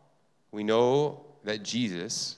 [0.52, 2.38] we know that Jesus,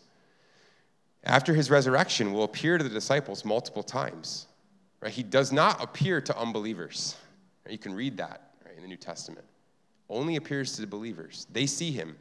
[1.24, 4.48] after his resurrection, will appear to the disciples multiple times.
[5.00, 5.14] Right?
[5.14, 7.16] He does not appear to unbelievers.
[7.70, 8.48] You can read that
[8.78, 9.46] in the New Testament
[10.10, 11.48] only appears to the believers.
[11.52, 12.16] They see him.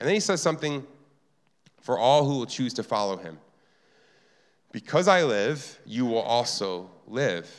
[0.00, 0.86] And then he says something
[1.80, 3.38] for all who will choose to follow him.
[4.72, 7.50] Because I live, you will also live.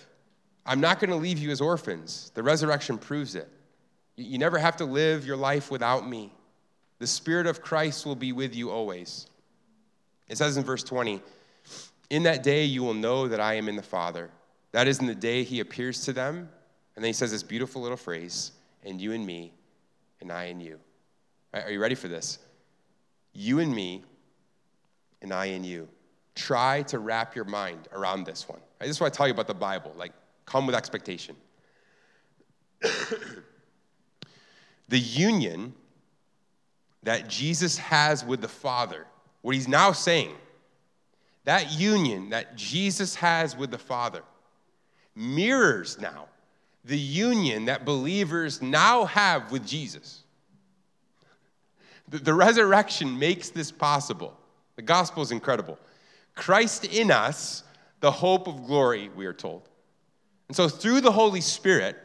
[0.66, 2.32] I'm not going to leave you as orphans.
[2.34, 3.48] The resurrection proves it.
[4.16, 6.34] You never have to live your life without me.
[7.00, 9.28] The Spirit of Christ will be with you always.
[10.28, 11.22] It says in verse 20,
[12.10, 14.30] In that day you will know that I am in the Father.
[14.72, 16.50] That is in the day he appears to them.
[16.98, 19.54] And then he says this beautiful little phrase and you and me,
[20.20, 20.80] and I and you.
[21.54, 22.40] Right, are you ready for this?
[23.34, 24.04] You and me,
[25.22, 25.88] and I and you.
[26.34, 28.58] Try to wrap your mind around this one.
[28.82, 29.94] Right, this is what I tell you about the Bible.
[29.96, 30.12] Like,
[30.48, 31.36] come with expectation.
[32.82, 33.44] the
[34.98, 35.76] union
[37.04, 39.06] that Jesus has with the Father,
[39.44, 40.34] what he's now saying,
[41.44, 44.24] that union that Jesus has with the Father
[45.16, 46.26] mirrors now
[46.88, 50.24] the union that believers now have with Jesus.
[52.10, 54.34] The, resurrection makes this possible.
[54.78, 55.78] The gospel is incredible.
[56.36, 57.64] Christ in us,
[58.00, 59.68] the hope of glory, we are told.
[60.48, 61.98] And so through the Holy Spirit,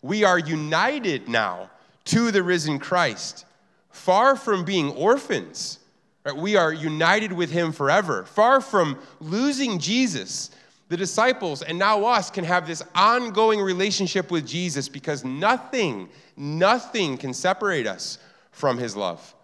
[0.00, 1.70] we are united now
[2.06, 3.44] to the risen Christ,
[3.90, 5.78] far from being orphans.
[6.24, 6.34] Right?
[6.34, 10.50] We are united with him forever, far from losing Jesus.
[10.90, 17.16] The disciples and now us can have this ongoing relationship with Jesus because nothing, nothing
[17.16, 18.18] can separate us
[18.50, 19.36] from his love.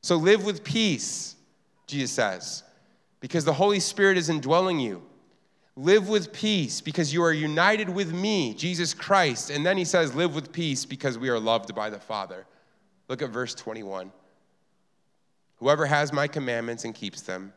[0.00, 1.34] So live with peace,
[1.88, 2.62] Jesus says,
[3.18, 5.02] because the Holy Spirit is indwelling you.
[5.74, 9.50] Live with peace because you are united with me, Jesus Christ.
[9.50, 12.46] And then he says, Live with peace because we are loved by the Father.
[13.08, 14.12] Look at verse 21.
[15.56, 17.52] Whoever has my commandments and keeps them,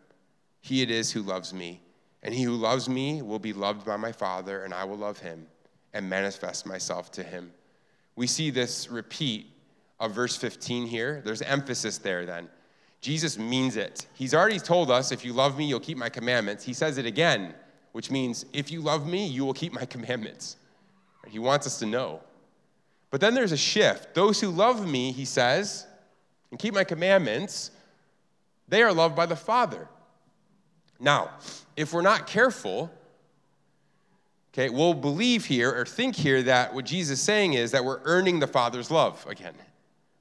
[0.62, 1.80] he it is who loves me.
[2.24, 5.20] And he who loves me will be loved by my Father, and I will love
[5.20, 5.46] him
[5.94, 7.52] and manifest myself to him.
[8.16, 9.48] We see this repeat
[10.00, 11.22] of verse 15 here.
[11.24, 12.50] There's emphasis there then.
[13.02, 14.08] Jesus means it.
[14.14, 16.64] He's already told us, if you love me, you'll keep my commandments.
[16.64, 17.54] He says it again
[17.94, 20.58] which means if you love me, you will keep my commandments.
[21.28, 22.20] He wants us to know.
[23.12, 24.14] But then there's a shift.
[24.14, 25.86] Those who love me, he says,
[26.52, 27.72] and keep my commandments,
[28.68, 29.88] they are loved by the Father.
[31.04, 31.32] Now,
[31.76, 32.90] if we're not careful,
[34.54, 38.00] okay, we'll believe here or think here that what Jesus is saying is that we're
[38.06, 39.54] earning the Father's love again.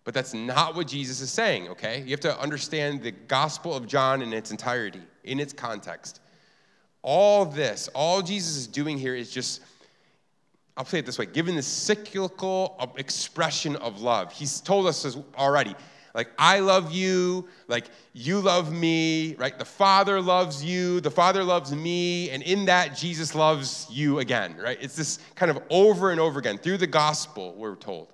[0.04, 2.02] But that's not what Jesus is saying, okay?
[2.02, 6.20] You have to understand the Gospel of John in its entirety, in its context.
[7.02, 9.60] All this, all Jesus is doing here is just,
[10.76, 14.32] I'll say it this way, given the cyclical expression of love.
[14.32, 15.76] He's told us already,
[16.14, 19.58] like, I love you, like, you love me, right?
[19.58, 24.56] The Father loves you, the Father loves me, and in that, Jesus loves you again,
[24.58, 24.78] right?
[24.80, 26.58] It's this kind of over and over again.
[26.58, 28.12] Through the gospel, we're told.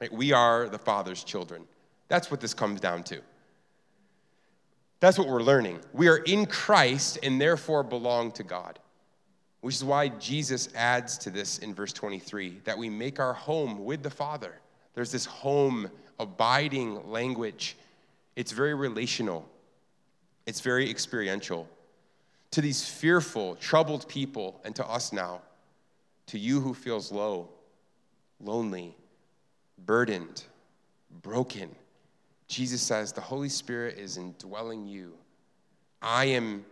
[0.00, 0.12] Right?
[0.12, 1.64] We are the Father's children.
[2.08, 3.20] That's what this comes down to.
[5.00, 5.80] That's what we're learning.
[5.92, 8.78] We are in Christ and therefore belong to God,
[9.60, 13.84] which is why Jesus adds to this in verse 23 that we make our home
[13.84, 14.54] with the Father.
[14.94, 17.76] There's this home, abiding language.
[18.34, 19.48] It's very relational,
[20.46, 21.68] it's very experiential.
[22.52, 25.42] To these fearful, troubled people, and to us now,
[26.28, 27.48] to you who feels low,
[28.40, 28.94] lonely,
[29.84, 30.44] burdened,
[31.22, 31.74] broken
[32.48, 35.12] Jesus says, The Holy Spirit is indwelling you.
[36.00, 36.64] I am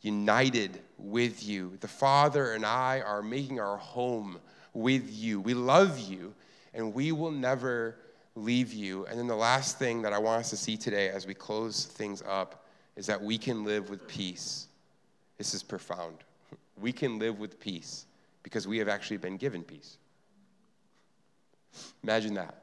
[0.00, 1.76] united with you.
[1.80, 4.38] The Father and I are making our home
[4.72, 5.40] with you.
[5.40, 6.34] We love you,
[6.74, 7.96] and we will never
[8.34, 9.06] leave you.
[9.06, 11.84] And then the last thing that I want us to see today as we close
[11.84, 12.66] things up
[12.96, 14.68] is that we can live with peace.
[15.38, 16.16] This is profound.
[16.80, 18.06] We can live with peace
[18.42, 19.98] because we have actually been given peace.
[22.02, 22.62] Imagine that.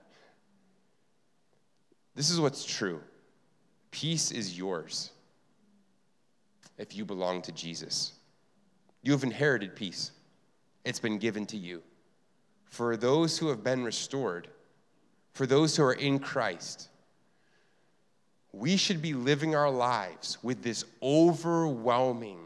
[2.16, 3.02] This is what's true
[3.92, 5.12] peace is yours
[6.78, 8.14] if you belong to Jesus.
[9.02, 10.12] You have inherited peace,
[10.86, 11.82] it's been given to you.
[12.66, 14.48] For those who have been restored,
[15.34, 16.90] for those who are in Christ,
[18.52, 22.40] we should be living our lives with this overwhelming,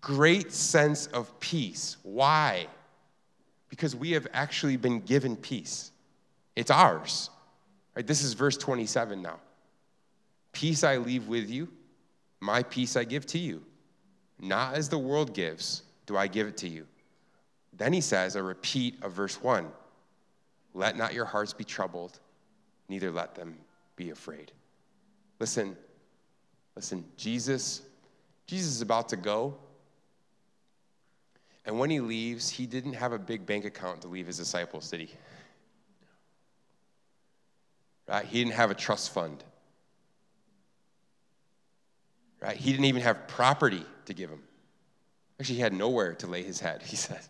[0.00, 1.96] great sense of peace.
[2.02, 2.66] Why?
[3.68, 5.92] Because we have actually been given peace.
[6.56, 7.30] It's ours.
[7.96, 9.40] Right, this is verse 27 now.
[10.52, 11.68] Peace I leave with you,
[12.40, 13.62] my peace I give to you.
[14.38, 16.86] Not as the world gives, do I give it to you.
[17.72, 19.66] Then he says, a repeat of verse 1
[20.74, 22.18] Let not your hearts be troubled,
[22.88, 23.56] neither let them
[23.96, 24.52] be afraid.
[25.38, 25.76] Listen,
[26.76, 27.82] listen, Jesus,
[28.46, 29.56] Jesus is about to go.
[31.66, 34.90] And when he leaves, he didn't have a big bank account to leave his disciples,
[34.90, 35.10] did he?
[38.08, 38.24] Right?
[38.24, 39.44] He didn't have a trust fund.
[42.40, 42.56] Right?
[42.56, 44.42] He didn't even have property to give him.
[45.38, 47.20] Actually, he had nowhere to lay his head, he said.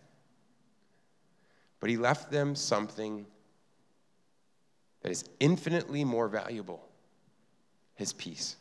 [1.81, 3.27] But he left them something
[5.03, 6.87] that is infinitely more valuable
[7.95, 8.57] his peace.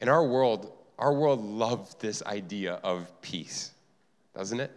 [0.00, 3.70] In our world, our world loves this idea of peace,
[4.34, 4.70] doesn't it?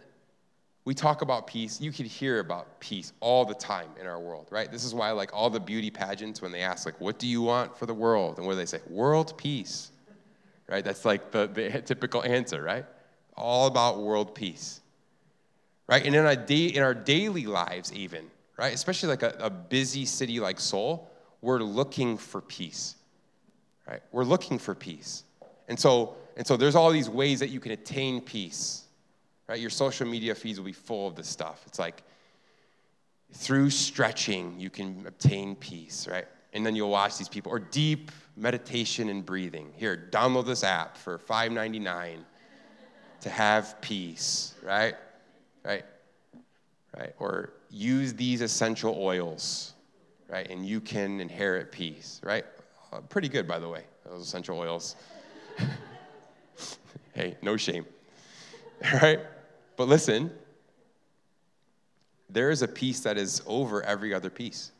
[0.88, 1.82] we talk about peace.
[1.82, 4.72] You could hear about peace all the time in our world, right?
[4.72, 7.42] This is why, like, all the beauty pageants, when they ask, like, what do you
[7.42, 8.38] want for the world?
[8.38, 8.80] And what do they say?
[8.88, 9.90] World peace,
[10.66, 10.82] right?
[10.82, 12.86] That's like the, the typical answer, right?
[13.36, 14.80] All about world peace,
[15.88, 16.04] right?
[16.04, 18.72] And in our, day, in our daily lives, even, right?
[18.72, 21.10] Especially like a, a busy city like Seoul,
[21.40, 22.96] we're looking for peace,
[23.88, 24.02] right?
[24.12, 25.24] We're looking for peace.
[25.68, 28.84] And so, and so there's all these ways that you can attain peace
[29.48, 29.58] right?
[29.58, 31.62] Your social media feeds will be full of this stuff.
[31.66, 32.02] It's like
[33.32, 36.26] through stretching, you can obtain peace, right?
[36.52, 39.72] And then you'll watch these people, or deep meditation and breathing.
[39.76, 42.18] Here, download this app for $5.99.
[43.20, 44.94] to have peace, right?
[45.68, 45.84] Right?
[46.98, 47.14] Right?
[47.18, 49.74] Or use these essential oils,
[50.26, 50.48] right?
[50.50, 52.44] And you can inherit peace, right?
[52.90, 54.96] Uh, pretty good, by the way, those essential oils.
[57.14, 57.84] hey, no shame,
[59.02, 59.20] right?
[59.76, 60.30] But listen,
[62.30, 64.72] there is a peace that is over every other peace.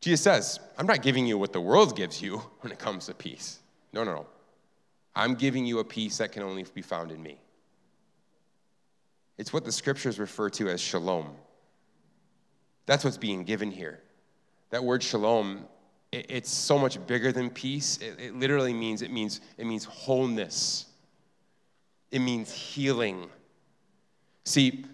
[0.00, 3.14] Jesus says, I'm not giving you what the world gives you when it comes to
[3.14, 3.58] peace.
[3.92, 4.26] No, no, no.
[5.16, 7.38] I'm giving you a peace that can only be found in me.
[9.38, 11.30] It's what the scriptures refer to as shalom.
[12.86, 14.00] That's what's being given here.
[14.70, 15.66] That word shalom,
[16.12, 17.98] it's so much bigger than peace.
[17.98, 20.86] It, literally means it means it means wholeness.
[22.10, 23.28] It means healing.
[24.44, 24.84] See,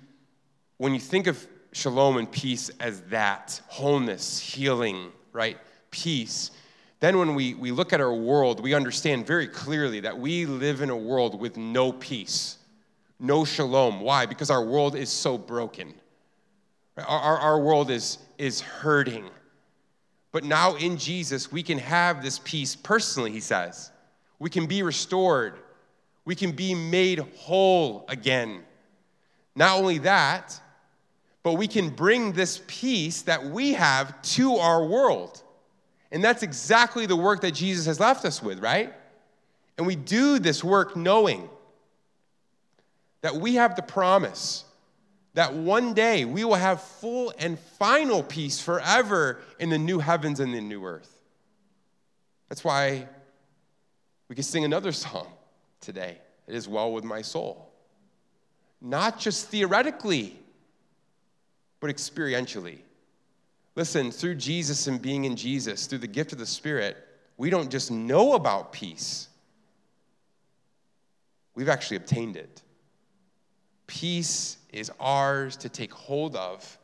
[0.76, 5.57] when you think of shalom and peace as that wholeness, healing, right?
[5.91, 6.51] Peace.
[7.01, 10.80] Then, when we, we look at our world, we understand very clearly that we live
[10.80, 12.57] in a world with no peace,
[13.20, 14.00] no shalom.
[14.00, 14.26] Why?
[14.26, 15.94] Because our world is so broken.
[16.96, 19.28] Our, our, our world is, is hurting.
[20.32, 23.90] But now in Jesus, we can have this peace personally, he says.
[24.38, 25.54] We can be restored,
[26.24, 28.62] we can be made whole again.
[29.56, 30.60] Not only that,
[31.42, 35.42] but we can bring this peace that we have to our world.
[36.12, 38.92] And that's exactly the work that Jesus has left us with, right?
[39.76, 41.48] And we do this work knowing
[43.20, 44.64] that we have the promise
[45.34, 50.40] that one day we will have full and final peace forever in the new heavens
[50.40, 51.20] and the new earth.
[52.48, 53.06] That's why
[54.28, 55.28] we can sing another song
[55.80, 56.18] today.
[56.46, 57.70] It is well with my soul.
[58.80, 60.36] Not just theoretically,
[61.80, 62.78] but experientially.
[63.74, 66.96] Listen, through Jesus and being in Jesus, through the gift of the Spirit,
[67.36, 69.28] we don't just know about peace,
[71.54, 72.62] we've actually obtained it.
[73.89, 76.78] Peace is ours to take hold of,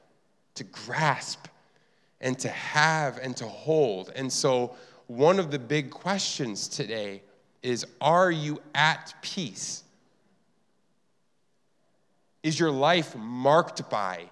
[0.57, 1.47] to grasp,
[2.21, 4.11] and to have and to hold.
[4.17, 4.75] And so,
[5.07, 7.23] one of the big questions today
[7.63, 9.85] is Are you at peace?
[12.43, 14.25] Is your life marked by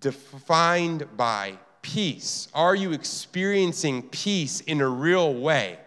[0.00, 2.48] defined by peace?
[2.54, 5.78] Are you experiencing peace in a real way?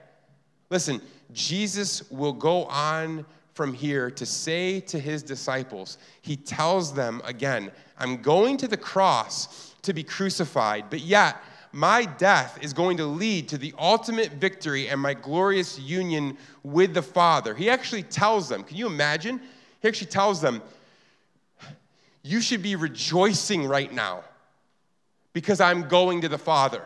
[0.70, 1.02] Listen,
[1.34, 7.72] Jesus will go on from here to say to his disciples, he tells them again,
[7.98, 11.38] I'm going to the cross to be crucified, but yet
[11.74, 16.94] my death is going to lead to the ultimate victory and my glorious union with
[16.94, 17.56] the Father.
[17.56, 19.40] He actually tells them, can you imagine?
[19.82, 20.62] He actually tells them,
[22.24, 24.24] you should be rejoicing right now
[25.34, 26.86] because I'm going to the Father,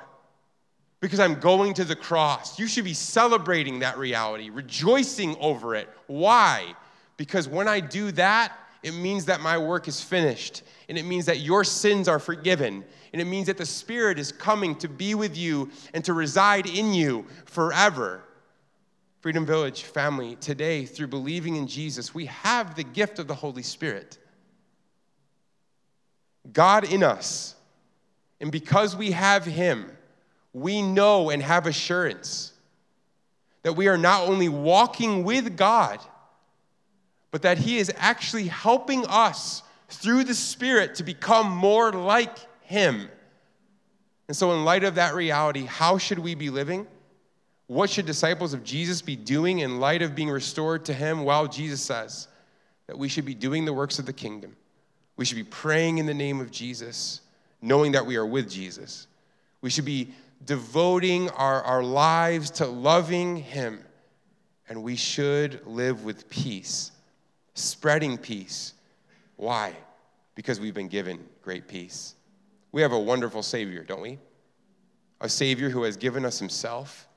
[1.06, 2.58] because I'm going to the cross.
[2.58, 5.88] You should be celebrating that reality, rejoicing over it.
[6.08, 6.76] Why?
[7.18, 11.26] Because when I do that, it means that my work is finished, and it means
[11.26, 12.84] that your sins are forgiven,
[13.14, 16.68] and it means that the Spirit is coming to be with you and to reside
[16.68, 18.24] in you forever.
[19.22, 23.64] Freedom Village family, today, through believing in Jesus, we have the gift of the Holy
[23.64, 24.20] Spirit.
[26.52, 27.56] God in us.
[28.40, 29.90] And because we have Him,
[30.56, 32.54] we know and have assurance
[33.64, 36.00] that we are not only walking with God,
[37.30, 43.10] but that He is actually helping us through the Spirit to become more like Him.
[44.30, 46.88] And so, in light of that reality, how should we be living?
[47.68, 51.26] What should disciples of Jesus be doing in light of being restored to Him?
[51.26, 52.30] Well, Jesus says
[52.88, 54.56] that we should be doing the works of the kingdom.
[55.18, 57.20] We should be praying in the name of Jesus,
[57.62, 59.08] knowing that we are with Jesus.
[59.60, 60.14] We should be
[60.46, 63.80] devoting our, our lives to loving Him.
[64.68, 66.92] And we should live with peace,
[67.54, 68.74] spreading peace.
[69.36, 69.76] Why?
[70.34, 72.16] Because we've been given great peace.
[72.72, 74.20] We have a wonderful Savior, don't we?
[75.22, 77.08] A Savior who has given us Himself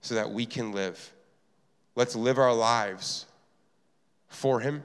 [0.00, 1.12] so that we can live.
[1.94, 3.26] Let's live our lives
[4.28, 4.82] for Him.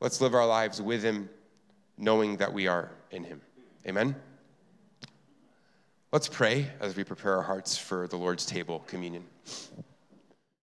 [0.00, 1.28] Let's live our lives with Him
[1.96, 3.40] knowing that we are in Him.
[3.86, 4.14] Amen?
[6.12, 9.24] Let's pray as we prepare our hearts for the Lord's table communion.